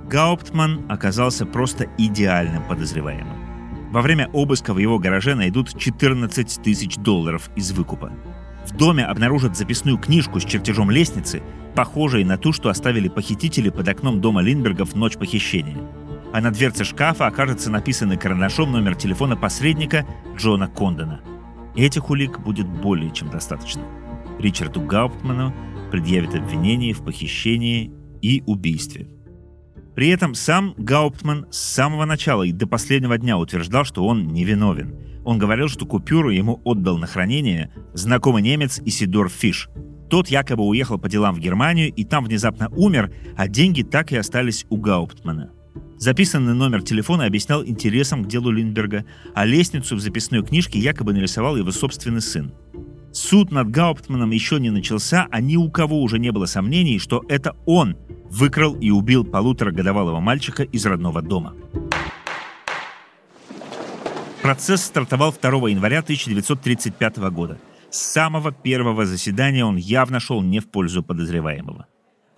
Гауптман 0.09 0.87
оказался 0.89 1.47
просто 1.47 1.87
идеальным 1.99 2.63
подозреваемым. 2.65 3.37
Во 3.93 4.01
время 4.01 4.29
обыска 4.33 4.75
в 4.75 4.79
его 4.79 4.99
гараже 4.99 5.35
найдут 5.35 5.79
14 5.79 6.63
тысяч 6.63 6.97
долларов 6.97 7.51
из 7.57 7.73
выкупа– 7.73 8.11
в 8.67 8.77
доме 8.77 9.05
обнаружат 9.05 9.57
записную 9.57 9.99
книжку 9.99 10.41
с 10.41 10.45
чертежом 10.45 10.91
лестницы, 10.91 11.43
похожей 11.75 12.25
на 12.25 12.39
ту, 12.39 12.53
что 12.53 12.69
оставили 12.69 13.09
похитители 13.09 13.71
под 13.71 13.89
окном 13.89 14.21
дома 14.21 14.41
Линдбергов 14.43 14.93
в 14.93 14.97
ночь 14.97 15.17
похищения. 15.17 15.79
А 16.33 16.41
на 16.41 16.51
дверце 16.51 16.85
шкафа 16.85 17.27
окажется 17.27 17.71
написанный 17.71 18.17
карандашом 18.17 18.73
номер 18.73 18.95
телефона 18.95 19.37
посредника 19.37 20.07
Джона 20.37 20.69
Кондона. 20.69 21.21
Этих 21.77 22.11
улик 22.11 22.41
будет 22.41 22.67
более 22.67 23.11
чем 23.11 23.31
достаточно. 23.31 23.83
Ричарду 24.39 24.81
Гауптману 24.81 25.55
предъявят 25.91 26.35
обвинение 26.35 26.95
в 26.95 27.05
похищении 27.05 27.93
и 28.23 28.43
убийстве. 28.47 29.09
При 29.95 30.09
этом 30.09 30.35
сам 30.35 30.75
Гауптман 30.79 31.47
с 31.51 31.59
самого 31.59 32.07
начала 32.07 32.45
и 32.45 32.53
до 32.53 32.67
последнего 32.67 33.19
дня 33.19 33.37
утверждал, 33.37 33.85
что 33.85 34.07
он 34.07 34.29
невиновен– 34.29 34.97
он 35.25 35.39
говорил, 35.39 35.69
что 35.69 35.87
купюру 35.87 36.31
ему 36.31 36.61
отдал 36.65 36.99
на 36.99 37.07
хранение 37.07 37.73
знакомый 37.93 38.43
немец 38.43 38.81
Исидор 38.85 39.29
Фиш, 39.29 39.69
Тот 40.11 40.29
якобы 40.29 40.65
уехал 40.65 40.99
по 40.99 41.09
делам 41.09 41.35
в 41.35 41.39
Германию 41.39 41.93
и 41.93 42.05
там 42.05 42.25
внезапно 42.25 42.69
умер, 42.71 43.13
а 43.37 43.49
деньги 43.49 43.83
так 43.83 44.13
и 44.13 44.17
остались 44.17 44.67
у 44.69 44.77
Гауптмана. 44.77 45.53
Записанный 45.99 46.55
номер 46.55 46.83
телефона 46.83 47.27
объяснял 47.27 47.65
интересом 47.65 48.25
к 48.25 48.29
делу 48.29 48.51
Линдберга, 48.51 49.05
а 49.35 49.45
лестницу 49.45 49.97
в 49.97 50.01
записной 50.01 50.43
книжке 50.45 50.79
якобы 50.79 51.13
нарисовал 51.13 51.57
его 51.57 51.71
собственный 51.71 52.21
сын. 52.21 52.53
Суд 53.13 53.53
над 53.53 53.71
Гауптманом 53.71 54.31
еще 54.31 54.59
не 54.59 54.71
начался, 54.71 55.29
а 55.31 55.41
ни 55.41 55.57
у 55.57 55.71
кого 55.71 56.03
уже 56.03 56.19
не 56.19 56.33
было 56.33 56.47
сомнений, 56.47 56.99
что 56.99 57.23
это 57.29 57.55
он 57.67 57.97
выкрал 58.31 58.75
и 58.75 58.91
убил 58.91 59.25
полуторагодовалого 59.25 60.21
мальчика 60.21 60.63
из 60.63 60.87
родного 60.87 61.21
дома. 61.21 61.55
Процесс 64.43 64.83
стартовал 64.83 65.33
2 65.33 65.69
января 65.69 66.01
1935 66.01 67.19
года. 67.31 67.59
С 67.91 67.99
самого 67.99 68.51
первого 68.51 69.05
заседания 69.05 69.65
он 69.65 69.77
явно 69.77 70.19
шел 70.19 70.43
не 70.43 70.61
в 70.61 70.69
пользу 70.69 71.03
подозреваемого. 71.03 71.87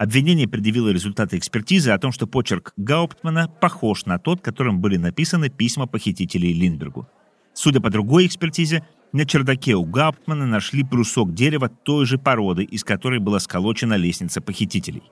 Обвинение 0.05 0.47
предъявило 0.47 0.90
результаты 0.90 1.38
экспертизы 1.38 1.90
о 1.90 1.99
том, 1.99 2.12
что 2.12 2.27
почерк 2.27 2.75
Гауптмана 2.77 3.49
похож 3.49 4.05
на 4.05 4.19
тот, 4.19 4.43
которым 4.43 4.79
были 4.79 4.99
написаны 4.99 5.49
письма 5.49 5.87
похитителей 5.87 6.53
Линдбергу. 6.53 7.09
Судя 7.55 7.81
по 7.81 7.88
другой 7.88 8.27
экспертизе, 8.27 8.87
на 9.12 9.25
чердаке 9.25 9.77
у 9.77 9.87
Гауптмана 9.87 10.45
нашли 10.45 10.83
брусок 10.83 11.33
дерева 11.33 11.71
той 11.71 12.05
же 12.05 12.19
породы, 12.19 12.64
из 12.64 12.85
которой 12.85 13.19
была 13.19 13.40
сколочена 13.40 13.95
лестница 13.95 14.43
похитителей. 14.43 15.05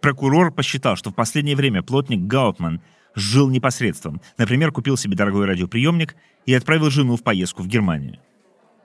Прокурор 0.00 0.52
посчитал, 0.52 0.94
что 0.94 1.10
в 1.10 1.16
последнее 1.16 1.56
время 1.56 1.82
плотник 1.82 2.20
Гауптман 2.20 2.80
жил 3.16 3.50
непосредством. 3.50 4.20
Например, 4.38 4.70
купил 4.70 4.96
себе 4.96 5.16
дорогой 5.16 5.46
радиоприемник 5.46 6.14
и 6.44 6.54
отправил 6.54 6.90
жену 6.90 7.16
в 7.16 7.24
поездку 7.24 7.64
в 7.64 7.66
Германию. 7.66 8.20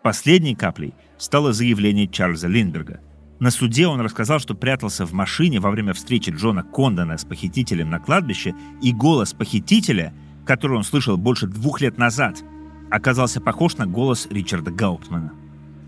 Последней 0.01 0.55
каплей 0.55 0.95
стало 1.19 1.53
заявление 1.53 2.07
Чарльза 2.07 2.47
Линдберга. 2.47 2.99
На 3.41 3.49
суде 3.49 3.87
он 3.87 3.99
рассказал, 4.01 4.37
что 4.37 4.53
прятался 4.53 5.03
в 5.03 5.13
машине 5.13 5.59
во 5.59 5.71
время 5.71 5.93
встречи 5.93 6.29
Джона 6.29 6.61
Кондона 6.61 7.17
с 7.17 7.25
похитителем 7.25 7.89
на 7.89 7.97
кладбище, 7.97 8.53
и 8.83 8.93
голос 8.93 9.33
похитителя, 9.33 10.13
который 10.45 10.77
он 10.77 10.83
слышал 10.83 11.17
больше 11.17 11.47
двух 11.47 11.81
лет 11.81 11.97
назад, 11.97 12.43
оказался 12.91 13.41
похож 13.41 13.77
на 13.77 13.87
голос 13.87 14.27
Ричарда 14.29 14.69
Гауптмана. 14.69 15.33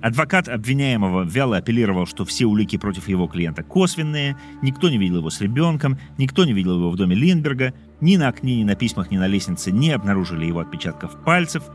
Адвокат 0.02 0.50
обвиняемого 0.50 1.26
вяло 1.26 1.58
апеллировал, 1.58 2.08
что 2.08 2.26
все 2.26 2.48
улики 2.48 2.78
против 2.80 3.08
его 3.08 3.28
клиента 3.28 3.62
косвенные, 3.62 4.36
никто 4.64 4.90
не 4.90 4.98
видел 4.98 5.18
его 5.18 5.30
с 5.30 5.40
ребенком, 5.40 6.00
никто 6.18 6.46
не 6.46 6.54
видел 6.54 6.80
его 6.80 6.90
в 6.90 6.96
доме 6.96 7.16
Линдберга, 7.16 7.76
ни 8.02 8.18
на 8.18 8.30
окне, 8.30 8.58
ни 8.58 8.64
на 8.64 8.74
письмах, 8.74 9.12
ни 9.12 9.18
на 9.18 9.28
лестнице 9.28 9.72
не 9.72 9.92
обнаружили 9.92 10.48
его 10.48 10.62
отпечатков 10.62 11.24
пальцев. 11.24 11.66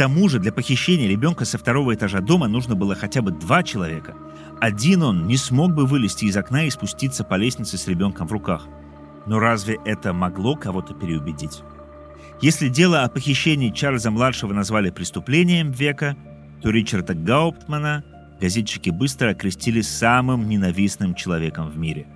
Тому 0.00 0.30
же 0.30 0.38
для 0.38 0.50
похищения 0.50 1.06
ребенка 1.06 1.44
со 1.44 1.58
второго 1.58 1.94
этажа 1.94 2.22
дома 2.22 2.48
нужно 2.48 2.74
было 2.74 2.94
хотя 2.94 3.20
бы 3.20 3.32
два 3.32 3.62
человека. 3.62 4.14
Один 4.58 5.02
он 5.02 5.26
не 5.26 5.36
смог 5.36 5.74
бы 5.74 5.84
вылезти 5.84 6.24
из 6.24 6.38
окна 6.38 6.64
и 6.64 6.70
спуститься 6.70 7.22
по 7.22 7.34
лестнице 7.34 7.76
с 7.76 7.86
ребенком 7.86 8.26
в 8.26 8.32
руках. 8.32 8.66
Но 9.26 9.38
разве 9.38 9.78
это 9.84 10.14
могло 10.14 10.56
кого-то 10.56 10.94
переубедить? 10.94 11.62
Если 12.40 12.68
дело 12.68 13.02
о 13.02 13.10
похищении 13.10 13.68
Чарльза-младшего 13.68 14.54
назвали 14.54 14.88
преступлением 14.88 15.70
века– 15.70 16.16
то 16.62 16.70
Ричарда 16.70 17.12
Гауптмана 17.12 18.02
газетчики 18.40 18.88
быстро 18.88 19.30
окрестили 19.30 19.82
самым 19.82 20.48
ненавистным 20.48 21.14
человеком 21.14 21.68
в 21.68 21.76
мире. 21.76 22.06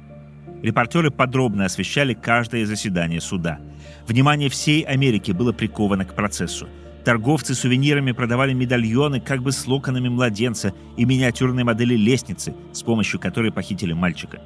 Репортеры 0.62 1.10
подробно 1.10 1.66
освещали 1.66 2.14
каждое 2.14 2.64
заседание 2.64 3.20
суда. 3.20 3.60
Внимание 4.06 4.48
всей 4.48 4.82
Америки 4.82 5.32
было 5.32 5.52
приковано 5.52 6.06
к 6.06 6.14
процессу. 6.14 6.66
Торговцы 7.04 7.54
сувенирами 7.54 8.12
продавали 8.12 8.52
медальоны 8.52 9.20
как 9.20 9.42
бы 9.42 9.52
с 9.52 9.66
локонами 9.66 10.08
младенца 10.08 10.72
и 10.96 11.04
миниатюрные 11.04 11.64
модели 11.64 11.94
лестницы, 11.94 12.54
с 12.72 12.82
помощью 12.82 13.20
которой 13.20 13.52
похитили 13.52 13.92
мальчика. 13.92 14.40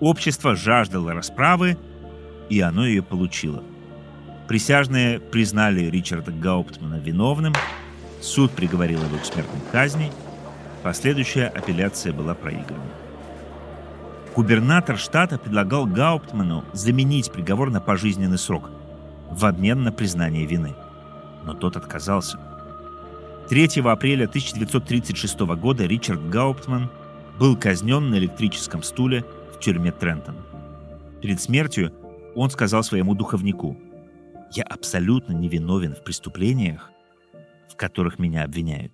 Общество 0.00 0.56
жаждало 0.56 1.12
расправы, 1.12 1.78
и 2.48 2.60
оно 2.60 2.86
ее 2.86 3.02
получило. 3.02 3.62
Присяжные 4.48 5.20
признали 5.20 5.84
Ричарда 5.84 6.32
Гауптмана 6.32 6.96
виновным– 6.96 7.54
Суд 8.20 8.50
приговорил 8.52 9.02
его 9.02 9.16
к 9.18 9.24
смертной 9.24 9.60
казни. 9.72 10.12
Последующая 10.82 11.46
апелляция 11.46 12.12
была 12.12 12.34
проиграна. 12.34 12.82
Губернатор 14.36 14.98
штата 14.98 15.38
предлагал 15.38 15.86
Гауптману 15.86 16.64
заменить 16.72 17.32
приговор 17.32 17.70
на 17.70 17.80
пожизненный 17.80 18.38
срок 18.38 18.70
в 19.30 19.44
обмен 19.44 19.82
на 19.82 19.92
признание 19.92 20.46
вины. 20.46 20.74
Но 21.44 21.54
тот 21.54 21.76
отказался. 21.76 22.38
3 23.48 23.80
апреля 23.84 24.26
1936 24.26 25.40
года 25.40 25.84
Ричард 25.84 26.28
Гауптман 26.28 26.90
был 27.38 27.56
казнен 27.56 28.10
на 28.10 28.16
электрическом 28.16 28.82
стуле 28.82 29.24
в 29.52 29.58
тюрьме 29.58 29.90
Трентон. 29.90 30.36
Перед 31.20 31.40
смертью 31.40 31.92
он 32.34 32.50
сказал 32.50 32.82
своему 32.84 33.14
духовнику, 33.14 33.76
«Я 34.52 34.62
абсолютно 34.64 35.32
невиновен 35.32 35.94
в 35.94 36.04
преступлениях, 36.04 36.90
в 37.68 37.76
которых 37.76 38.18
меня 38.18 38.44
обвиняют. 38.44 38.92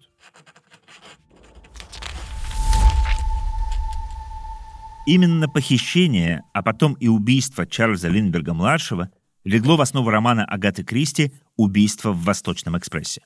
Именно 5.07 5.49
похищение, 5.49 6.43
а 6.53 6.63
потом 6.63 6.95
и 6.95 7.07
убийство 7.07 7.65
Чарльза 7.65 8.09
Линдберга-младшего 8.09 9.11
легло 9.47 9.77
в 9.77 9.81
основу 9.81 10.11
романа 10.11 10.45
Агаты 10.45 10.83
Кристи 10.83 11.33
«Убийство 11.57 12.13
в 12.13 12.25
Восточном 12.25 12.77
экспрессе». 12.77 13.23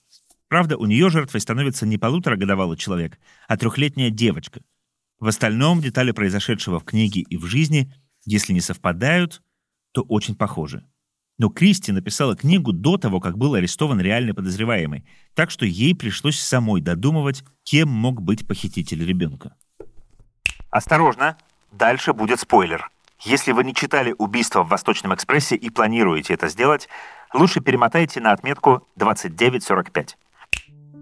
Правда, 0.48 0.76
у 0.76 0.84
нее 0.84 1.08
жертвой 1.08 1.40
становится 1.40 1.86
не 1.86 1.96
полуторагодовалый 1.96 2.76
человек, 2.76 3.18
а 3.48 3.56
трехлетняя 3.56 4.10
девочка. 4.10 4.60
В 5.18 5.28
остальном 5.28 5.80
детали 5.80 6.12
произошедшего 6.12 6.78
в 6.78 6.84
книге 6.84 7.22
и 7.22 7.36
в 7.36 7.46
жизни, 7.46 7.92
если 8.26 8.52
не 8.52 8.60
совпадают, 8.60 9.42
то 9.92 10.02
очень 10.02 10.36
похожи. 10.36 10.84
Но 11.38 11.48
Кристи 11.48 11.90
написала 11.90 12.36
книгу 12.36 12.72
до 12.72 12.98
того, 12.98 13.18
как 13.18 13.38
был 13.38 13.54
арестован 13.54 13.98
реальный 14.00 14.34
подозреваемый, 14.34 15.06
так 15.34 15.50
что 15.50 15.64
ей 15.64 15.96
пришлось 15.96 16.38
самой 16.38 16.82
додумывать, 16.82 17.44
кем 17.62 17.88
мог 17.88 18.20
быть 18.20 18.46
похититель 18.46 19.06
ребенка. 19.06 19.56
Осторожно, 20.70 21.38
дальше 21.72 22.12
будет 22.12 22.40
спойлер. 22.40 22.90
Если 23.22 23.52
вы 23.52 23.64
не 23.64 23.74
читали 23.74 24.14
«Убийство 24.16 24.62
в 24.62 24.68
Восточном 24.68 25.14
экспрессе» 25.14 25.54
и 25.54 25.68
планируете 25.68 26.32
это 26.32 26.48
сделать, 26.48 26.88
лучше 27.34 27.60
перемотайте 27.60 28.18
на 28.18 28.32
отметку 28.32 28.88
2945. 28.96 30.16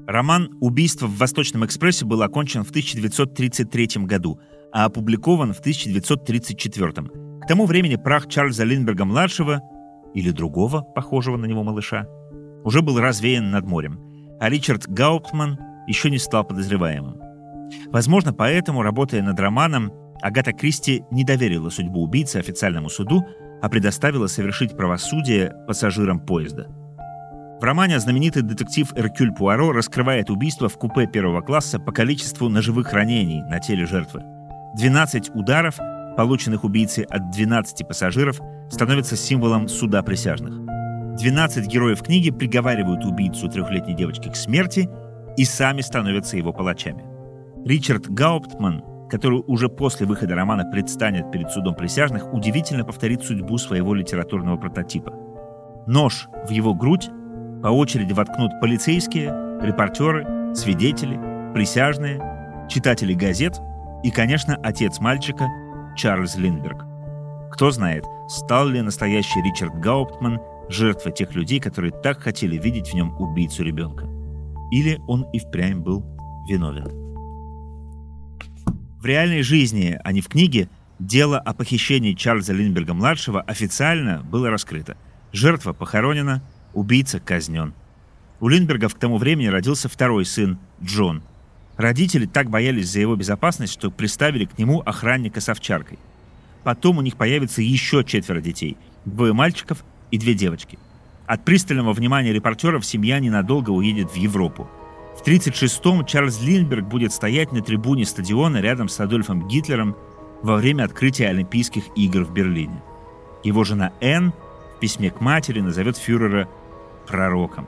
Роман 0.09 0.51
«Убийство 0.61 1.07
в 1.07 1.17
Восточном 1.17 1.65
экспрессе» 1.65 2.05
был 2.05 2.23
окончен 2.23 2.65
в 2.65 2.71
1933 2.71 4.05
году, 4.05 4.41
а 4.73 4.87
опубликован 4.87 5.53
в 5.53 5.61
1934. 5.61 6.93
К 6.93 7.47
тому 7.47 7.67
времени 7.67 7.95
прах 7.95 8.27
Чарльза 8.27 8.65
Линдберга-младшего 8.65 9.63
или 10.13 10.31
другого, 10.33 10.83
похожего 10.83 11.37
на 11.37 11.47
него 11.47 11.63
малыша, 11.63 12.09
уже 12.65 12.83
был 12.83 12.99
развеян 12.99 13.53
над 13.53 13.65
морем, 13.65 14.01
а 14.41 14.49
Ричард 14.49 14.89
Гауптман 14.89 15.57
еще 15.87 16.11
не 16.11 16.19
стал 16.19 16.45
подозреваемым. 16.45 17.21
Возможно, 17.93 18.33
поэтому, 18.33 18.83
работая 18.83 19.23
над 19.23 19.39
романом, 19.39 19.93
Агата 20.23 20.53
Кристи 20.53 21.05
не 21.11 21.25
доверила 21.25 21.71
судьбу 21.71 22.03
убийцы 22.03 22.37
официальному 22.37 22.89
суду, 22.89 23.27
а 23.63 23.69
предоставила 23.69 24.27
совершить 24.27 24.77
правосудие 24.77 25.55
пассажирам 25.67 26.21
поезда. 26.21 26.67
В 27.61 27.65
романе 27.65 27.99
знаменитый 27.99 28.43
детектив 28.43 28.93
Эркюль 28.95 29.35
Пуаро 29.35 29.73
раскрывает 29.73 30.31
убийство 30.31 30.69
в 30.69 30.79
купе 30.79 31.07
первого 31.07 31.41
класса 31.41 31.81
по 31.81 31.91
количеству 31.91 32.49
ножевых 32.49 32.93
ранений 32.93 33.43
на 33.43 33.59
теле 33.59 33.85
жертвы. 33.85 34.23
12 34.77 35.35
ударов, 35.35 35.77
полученных 36.17 36.63
убийцей 36.63 37.05
от 37.05 37.31
12 37.31 37.89
пассажиров, 37.89 38.41
становится 38.71 39.17
символом 39.17 39.67
суда 39.67 40.05
присяжных. 40.05 40.55
12 41.17 41.67
героев 41.67 42.01
книги 42.03 42.31
приговаривают 42.31 43.05
убийцу 43.05 43.49
трехлетней 43.49 43.95
девочки 43.95 44.29
к 44.29 44.37
смерти 44.37 44.89
и 45.37 45.45
сами 45.45 45.81
становятся 45.81 46.37
его 46.37 46.53
палачами. 46.53 47.03
Ричард 47.65 48.09
Гауптман, 48.09 48.85
который 49.09 49.43
уже 49.47 49.69
после 49.69 50.07
выхода 50.07 50.35
романа 50.35 50.65
предстанет 50.65 51.31
перед 51.31 51.51
судом 51.51 51.75
присяжных, 51.75 52.33
удивительно 52.33 52.85
повторит 52.85 53.23
судьбу 53.23 53.59
своего 53.59 53.95
литературного 53.95 54.57
прототипа. 54.57 55.13
Нож 55.87 56.29
в 56.47 56.51
его 56.51 56.75
грудь 56.75 57.09
по 57.63 57.69
очереди 57.69 58.13
воткнут 58.13 58.53
полицейские, 58.61 59.29
репортеры, 59.63 60.55
свидетели, 60.55 61.19
присяжные, 61.55 62.21
читатели 62.69 63.15
газет 63.15 63.59
и, 64.05 64.11
конечно, 64.11 64.57
отец 64.63 65.01
мальчика 65.01 65.49
Чарльз 65.97 66.37
Линдберг. 66.37 66.85
Кто 67.53 67.71
знает, 67.71 68.05
стал 68.29 68.69
ли 68.69 68.83
настоящий 68.83 69.43
Ричард 69.43 69.75
Гауптман 69.81 70.39
жертвой 70.69 71.13
тех 71.13 71.35
людей, 71.35 71.61
которые 71.61 71.93
так 71.93 72.21
хотели 72.21 72.57
видеть 72.57 72.91
в 72.91 72.95
нем 72.95 73.19
убийцу 73.19 73.65
ребенка. 73.65 74.07
Или 74.71 75.01
он 75.09 75.23
и 75.33 75.39
впрямь 75.39 75.81
был 75.81 76.05
виновен. 76.49 77.08
Реальной 79.09 79.41
жизни, 79.41 79.99
а 80.05 80.13
не 80.13 80.21
в 80.21 80.29
книге, 80.29 80.69
дело 80.99 81.39
о 81.39 81.55
похищении 81.55 82.13
Чарльза 82.13 82.53
Линдберга-младшего 82.53 83.41
официально 83.41 84.23
было 84.23 84.51
раскрыто. 84.51 84.99
Жертва 85.33 85.73
похоронена, 85.73 86.43
убийца 86.75 87.19
казнен. 87.19 87.73
У 88.39 88.49
Линдбергов 88.49 88.95
к 88.95 88.99
тому 88.99 89.17
времени 89.17 89.47
родился 89.47 89.89
второй 89.89 90.27
сын, 90.27 90.59
Джон. 90.85 91.23
Родители 91.79 92.27
так 92.27 92.51
боялись 92.51 92.91
за 92.91 93.01
его 93.01 93.17
безопасность, 93.17 93.73
что 93.73 93.91
приставили 93.91 94.45
к 94.45 94.59
нему 94.59 94.81
охранника 94.81 95.41
с 95.41 95.49
овчаркой. 95.49 95.99
Потом 96.63 96.99
у 96.99 97.01
них 97.01 97.17
появится 97.17 97.63
еще 97.63 98.05
четверо 98.05 98.43
детей. 98.43 98.77
Двое 99.07 99.33
мальчиков 99.33 99.87
и 100.11 100.19
две 100.19 100.35
девочки. 100.35 100.79
От 101.27 101.47
пристального 101.47 101.95
внимания 101.95 102.35
репортеров 102.35 102.85
семья 102.85 103.21
ненадолго 103.21 103.71
уедет 103.71 104.11
в 104.11 104.17
Европу. 104.17 104.69
В 105.19 105.27
1936-м 105.27 106.07
Чарльз 106.07 106.41
Линдберг 106.41 106.87
будет 106.87 107.13
стоять 107.13 107.51
на 107.51 107.61
трибуне 107.61 108.07
стадиона 108.07 108.59
рядом 108.59 108.89
с 108.89 109.01
Адольфом 109.01 109.49
Гитлером 109.49 109.97
во 110.43 110.55
время 110.55 110.85
открытия 110.85 111.27
Олимпийских 111.29 111.85
игр 111.97 112.23
в 112.23 112.33
Берлине. 112.33 112.81
Его 113.43 113.65
жена 113.65 113.93
Энн 114.01 114.33
в 114.77 114.81
письме 114.81 115.11
к 115.11 115.21
матери 115.21 115.61
назовет 115.61 115.97
фюрера 115.97 116.49
пророком. 117.09 117.67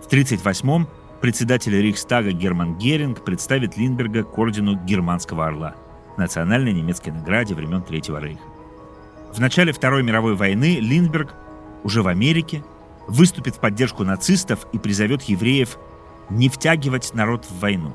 В 0.00 0.08
1938-м 0.08 0.86
председатель 1.20 1.74
Рейхстага 1.74 2.30
Герман 2.30 2.78
Геринг 2.78 3.24
представит 3.24 3.76
Линдберга 3.76 4.22
к 4.22 4.38
ордену 4.38 4.76
Германского 4.84 5.46
Орла, 5.46 5.74
национальной 6.16 6.72
немецкой 6.72 7.10
награде 7.10 7.56
времен 7.56 7.82
Третьего 7.82 8.20
Рейха. 8.20 8.44
В 9.34 9.40
начале 9.40 9.72
Второй 9.72 10.04
мировой 10.04 10.36
войны 10.36 10.78
Линдберг 10.80 11.34
уже 11.82 12.02
в 12.02 12.06
Америке 12.06 12.62
выступит 13.08 13.56
в 13.56 13.60
поддержку 13.60 14.04
нацистов 14.04 14.68
и 14.72 14.78
призовет 14.78 15.22
евреев 15.22 15.78
не 16.30 16.48
втягивать 16.48 17.14
народ 17.14 17.44
в 17.44 17.60
войну. 17.60 17.94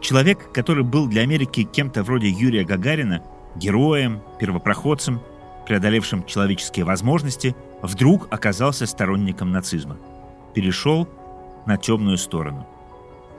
Человек, 0.00 0.50
который 0.52 0.84
был 0.84 1.06
для 1.06 1.22
Америки 1.22 1.62
кем-то 1.62 2.02
вроде 2.02 2.28
Юрия 2.28 2.64
Гагарина, 2.64 3.22
героем, 3.54 4.20
первопроходцем, 4.38 5.20
преодолевшим 5.66 6.24
человеческие 6.24 6.84
возможности, 6.84 7.54
вдруг 7.82 8.26
оказался 8.30 8.86
сторонником 8.86 9.52
нацизма. 9.52 9.96
Перешел 10.54 11.08
на 11.66 11.76
темную 11.76 12.18
сторону. 12.18 12.66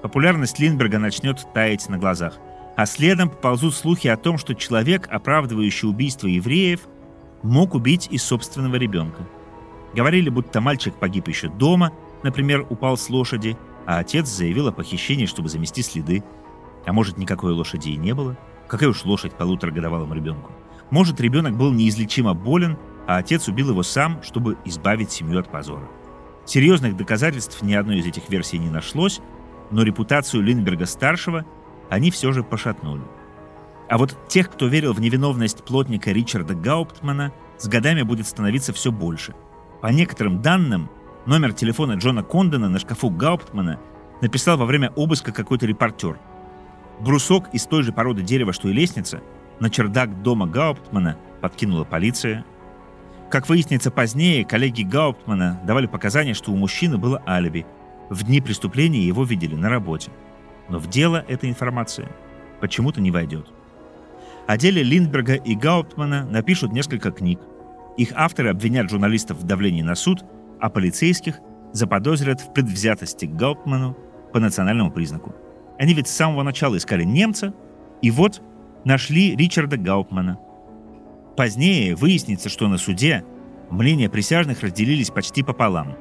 Популярность 0.01 0.60
Линдберга 0.60 0.99
начнет 0.99 1.45
таять 1.53 1.88
на 1.89 1.97
глазах, 1.97 2.38
а 2.75 2.86
следом 2.86 3.29
поползут 3.29 3.75
слухи 3.75 4.08
о 4.08 4.17
том, 4.17 4.38
что 4.38 4.56
человек, 4.56 5.08
оправдывающий 5.12 5.88
убийство 5.88 6.27
евреев, 6.27 6.82
мог 7.41 7.75
убить 7.75 8.08
и 8.10 8.17
собственного 8.17 8.75
ребенка. 8.75 9.27
Говорили, 9.93 10.29
будто 10.29 10.60
мальчик 10.60 10.95
погиб 10.95 11.27
еще 11.27 11.49
дома, 11.49 11.91
например, 12.23 12.65
упал 12.69 12.97
с 12.97 13.10
лошади, 13.10 13.58
а 13.86 14.00
отец 14.00 14.28
заявил 14.28 14.67
о 14.67 14.72
похищении, 14.72 15.26
чтобы 15.26 15.50
замести 15.50 15.82
следы. 15.82 16.24
А 16.86 16.93
может, 16.93 17.17
никакой 17.17 17.54
лошади 17.54 17.89
и 17.89 17.98
не 17.98 18.13
было? 18.13 18.38
Какая 18.67 18.89
уж 18.89 19.06
лошадь 19.06 19.34
полуторагодовалому 19.34 20.13
ребенку? 20.13 20.52
Может, 20.89 21.19
ребенок 21.22 21.58
был 21.58 21.72
неизлечимо 21.72 22.34
болен, 22.34 22.78
а 23.08 23.17
отец 23.17 23.48
убил 23.48 23.69
его 23.72 23.84
сам, 23.84 24.22
чтобы 24.24 24.58
избавить 24.65 25.12
семью 25.12 25.39
от 25.39 25.50
позора. 25.50 25.88
Серьезных 26.46 26.98
доказательств 26.98 27.62
ни 27.62 27.74
одной 27.74 28.00
из 28.00 28.06
этих 28.06 28.30
версий 28.30 28.60
не 28.60 28.69
нашлось, 28.69 29.22
но 29.72 29.84
репутацию 29.84 30.43
Линдберга-старшего 30.43 31.46
они 31.89 32.12
все 32.12 32.32
же 32.32 32.43
пошатнули. 32.43 33.04
А 33.89 33.98
вот 33.98 34.17
тех, 34.28 34.50
кто 34.50 34.67
верил 34.67 34.93
в 34.93 35.00
невиновность 35.00 35.63
плотника 35.63 36.12
Ричарда 36.12 36.56
Гауптмана, 36.56 37.34
с 37.58 37.67
годами 37.67 38.02
будет 38.02 38.28
становиться 38.28 38.74
все 38.74 38.91
больше. 38.91 39.36
По 39.82 39.88
некоторым 39.88 40.41
данным, 40.41 40.89
номер 41.26 41.54
телефона 41.54 41.94
Джона 41.94 42.24
Кондона 42.24 42.70
на 42.70 42.80
шкафу 42.80 43.10
Гауптмана 43.10 43.80
написал 44.22 44.58
во 44.58 44.66
время 44.66 44.92
обыска 44.96 45.32
какой-то 45.32 45.66
репортер. 45.66 46.20
Брусок 47.00 47.54
из 47.54 47.66
той 47.66 47.84
же 47.84 47.92
породы 47.92 48.22
дерева, 48.22 48.54
что 48.54 48.70
и 48.70 48.74
лестница, 48.74 49.22
на 49.60 49.70
чердак 49.70 50.22
дома 50.22 50.48
Гауптмана 50.48 51.18
подкинула 51.42 51.84
полиция. 51.84 52.46
Как 53.30 53.50
выяснится 53.50 53.90
позднее, 53.92 54.46
коллеги 54.46 54.84
Гауптмана 54.84 55.60
давали 55.66 55.88
показания, 55.88 56.34
что 56.34 56.52
у 56.52 56.56
мужчины 56.56 56.98
было 56.98 57.22
алиби. 57.28 57.66
В 58.10 58.24
дни 58.24 58.42
преступления 58.42 59.02
его 59.02 59.24
видели 59.24 59.56
на 59.56 59.70
работе. 59.70 60.12
Но 60.70 60.78
в 60.78 60.88
дело 60.88 61.24
эта 61.28 61.50
информация 61.50 62.10
почему-то 62.60 63.02
не 63.02 63.12
войдет. 63.12 63.48
О 64.46 64.58
деле 64.58 64.84
Линдберга 64.84 65.36
и 65.36 65.56
Гауптмана 65.56 66.26
напишут 66.26 66.74
несколько 66.74 67.12
книг. 67.12 67.40
Их 67.98 68.10
авторы 68.14 68.50
обвинят 68.50 68.90
журналистов 68.90 69.38
в 69.38 69.44
давлении 69.44 69.82
на 69.82 69.96
суд, 69.96 70.24
а 70.63 70.69
полицейских 70.69 71.41
заподозрят 71.73 72.39
в 72.39 72.54
предвзятости 72.54 73.26
к 73.26 73.36
Гауптману 73.36 73.97
по 74.32 74.39
национальному 74.39 74.91
признаку. 74.91 75.36
Они 75.78 75.93
ведь 75.93 76.08
с 76.08 76.15
самого 76.15 76.41
начала 76.41 76.78
искали 76.78 77.04
немца, 77.04 77.54
и 78.02 78.10
вот 78.12 78.41
нашли 78.86 79.36
Ричарда 79.36 79.76
Гауптмана. 79.76 80.39
Позднее 81.36 81.95
выяснится, 81.95 82.47
что 82.47 82.69
на 82.69 82.78
суде 82.78 83.26
мнения 83.71 84.10
присяжных 84.10 84.62
разделились 84.62 85.10
почти 85.10 85.43
пополам. 85.43 85.97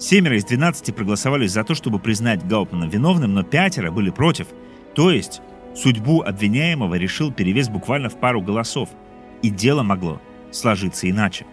Семеро 0.00 0.36
из 0.36 0.44
12 0.44 0.92
проголосовали 0.92 1.46
за 1.46 1.62
то, 1.62 1.76
чтобы 1.76 2.00
признать 2.00 2.44
Гауптмана 2.44 2.86
виновным, 2.86 3.34
но 3.34 3.44
пятеро 3.44 3.92
были 3.92 4.10
против. 4.10 4.48
То 4.96 5.12
есть 5.12 5.42
судьбу 5.76 6.22
обвиняемого 6.22 6.96
решил 6.96 7.32
перевес 7.32 7.68
буквально 7.68 8.08
в 8.08 8.18
пару 8.18 8.42
голосов, 8.42 8.88
и 9.42 9.48
дело 9.48 9.84
могло 9.84 10.20
сложиться 10.50 11.08
иначе. 11.08 11.46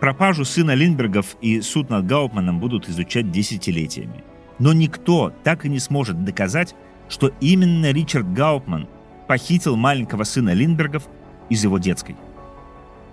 Пропажу 0.00 0.44
сына 0.44 0.74
Линдбергов 0.74 1.36
и 1.40 1.60
суд 1.60 1.90
над 1.90 2.06
Гауптманом 2.06 2.60
будут 2.60 2.88
изучать 2.88 3.30
десятилетиями. 3.30 4.24
Но 4.58 4.72
никто 4.72 5.32
так 5.42 5.64
и 5.64 5.68
не 5.68 5.78
сможет 5.78 6.24
доказать, 6.24 6.74
что 7.08 7.32
именно 7.40 7.92
Ричард 7.92 8.32
Гауптман 8.32 8.88
похитил 9.26 9.76
маленького 9.76 10.24
сына 10.24 10.52
Линдбергов 10.52 11.04
из 11.48 11.64
его 11.64 11.78
детской. 11.78 12.16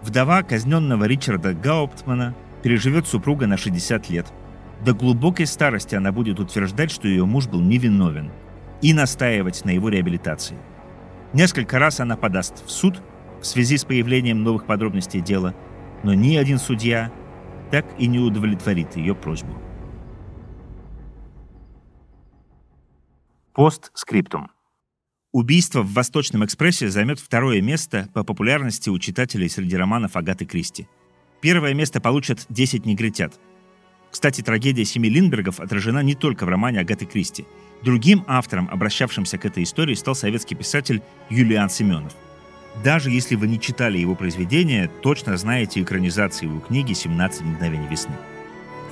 Вдова 0.02 0.44
казненного 0.44 1.06
Ричарда 1.06 1.54
Гауптмана 1.54 2.36
переживет 2.62 3.08
супруга 3.08 3.48
на 3.48 3.58
60 3.58 4.10
лет. 4.10 4.34
До 4.84 4.94
глубокой 4.94 5.46
старости 5.46 5.96
она 5.96 6.12
будет 6.12 6.40
утверждать, 6.40 6.92
что 6.92 7.08
ее 7.08 7.26
муж 7.26 7.48
был 7.48 7.62
невиновен, 7.62 8.32
и 8.82 8.94
настаивать 8.94 9.64
на 9.64 9.70
его 9.70 9.88
реабилитации. 9.88 10.58
Несколько 11.32 11.80
раз 11.80 12.02
она 12.02 12.18
подаст 12.18 12.66
в 12.66 12.70
суд 12.70 13.02
в 13.42 13.46
связи 13.46 13.78
с 13.78 13.86
появлением 13.86 14.44
новых 14.44 14.66
подробностей 14.66 15.22
дела, 15.22 15.56
но 16.04 16.14
ни 16.14 16.36
один 16.36 16.60
судья 16.60 17.12
так 17.72 17.86
и 17.98 18.08
не 18.08 18.20
удовлетворит 18.20 18.96
ее 18.96 19.16
просьбу. 19.16 19.58
Постскриптум. 23.54 24.52
Убийство 25.32 25.82
в 25.82 25.94
«Восточном 25.94 26.46
экспрессе» 26.46 26.90
займет 26.90 27.20
второе 27.20 27.62
место 27.62 28.08
по 28.14 28.24
популярности 28.24 28.90
у 28.90 29.00
читателей 29.00 29.50
среди 29.50 29.76
романов 29.76 30.16
Агаты 30.16 30.46
Кристи. 30.46 30.88
Первое 31.42 31.74
место 31.74 32.00
получат 32.00 32.46
«Десять 32.50 32.86
негритят». 32.86 33.40
Кстати, 34.12 34.42
трагедия 34.42 34.86
семи 34.86 35.10
Линдбергов 35.10 35.60
отражена 35.60 36.04
не 36.04 36.14
только 36.14 36.46
в 36.46 36.50
романе 36.50 36.80
Агаты 36.80 37.06
Кристи. 37.06 37.46
Другим 37.84 38.24
автором, 38.28 38.70
обращавшимся 38.72 39.40
к 39.40 39.46
этой 39.46 39.64
истории, 39.64 39.96
стал 39.96 40.14
советский 40.14 40.54
писатель 40.54 41.02
Юлиан 41.32 41.70
Семенов. 41.70 42.16
Даже 42.82 43.12
если 43.12 43.36
вы 43.36 43.48
не 43.48 43.60
читали 43.60 43.98
его 43.98 44.16
произведения, 44.16 44.90
точно 45.02 45.38
знаете 45.38 45.82
экранизацию 45.82 46.50
его 46.50 46.60
книги 46.60 46.94
«17 46.94 47.44
мгновений 47.44 47.88
весны». 47.88 48.16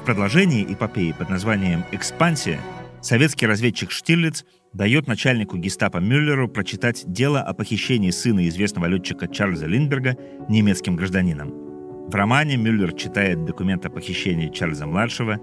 В 0.01 0.05
продолжении 0.05 0.63
эпопеи 0.71 1.13
под 1.17 1.29
названием 1.29 1.83
«Экспансия» 1.91 2.59
советский 3.01 3.47
разведчик 3.47 3.91
Штирлиц 3.91 4.45
дает 4.73 5.07
начальнику 5.07 5.57
гестапо 5.57 5.97
Мюллеру 5.97 6.47
прочитать 6.47 7.03
дело 7.05 7.41
о 7.41 7.53
похищении 7.53 8.11
сына 8.11 8.47
известного 8.47 8.85
летчика 8.85 9.27
Чарльза 9.27 9.65
Линдберга 9.65 10.17
немецким 10.47 10.95
гражданином. 10.95 12.09
В 12.09 12.15
романе 12.15 12.57
Мюллер 12.57 12.93
читает 12.93 13.45
документ 13.45 13.85
о 13.85 13.89
похищении 13.89 14.49
Чарльза-младшего 14.49 15.39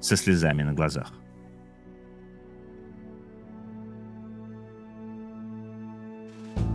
со 0.00 0.16
слезами 0.16 0.62
на 0.62 0.74
глазах. 0.74 1.12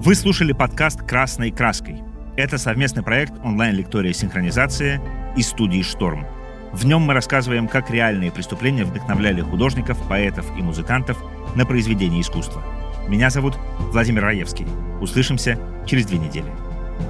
Вы 0.08 0.16
слушали 0.16 0.54
подкаст 0.54 1.02
«Красной 1.02 1.52
краской». 1.52 2.02
Это 2.38 2.58
совместный 2.58 3.04
проект 3.04 3.34
онлайн-лектория 3.44 4.14
«Синхронизация» 4.14 5.02
и 5.36 5.42
студии 5.42 5.82
«Шторм». 5.82 6.26
В 6.72 6.86
нем 6.86 7.02
мы 7.02 7.14
рассказываем, 7.14 7.68
как 7.68 7.92
реальные 7.92 8.32
преступления 8.32 8.86
вдохновляли 8.86 9.42
художников, 9.42 10.02
поэтов 10.08 10.46
и 10.58 10.62
музыкантов 10.62 11.22
на 11.58 11.66
произведение 11.66 12.22
искусства. 12.22 12.64
Меня 13.10 13.30
зовут 13.30 13.58
Владимир 13.92 14.24
Раевский. 14.24 14.66
Услышимся 15.02 15.60
через 15.86 16.06
две 16.06 16.20
недели. 16.20 16.54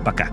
Пока. 0.03 0.29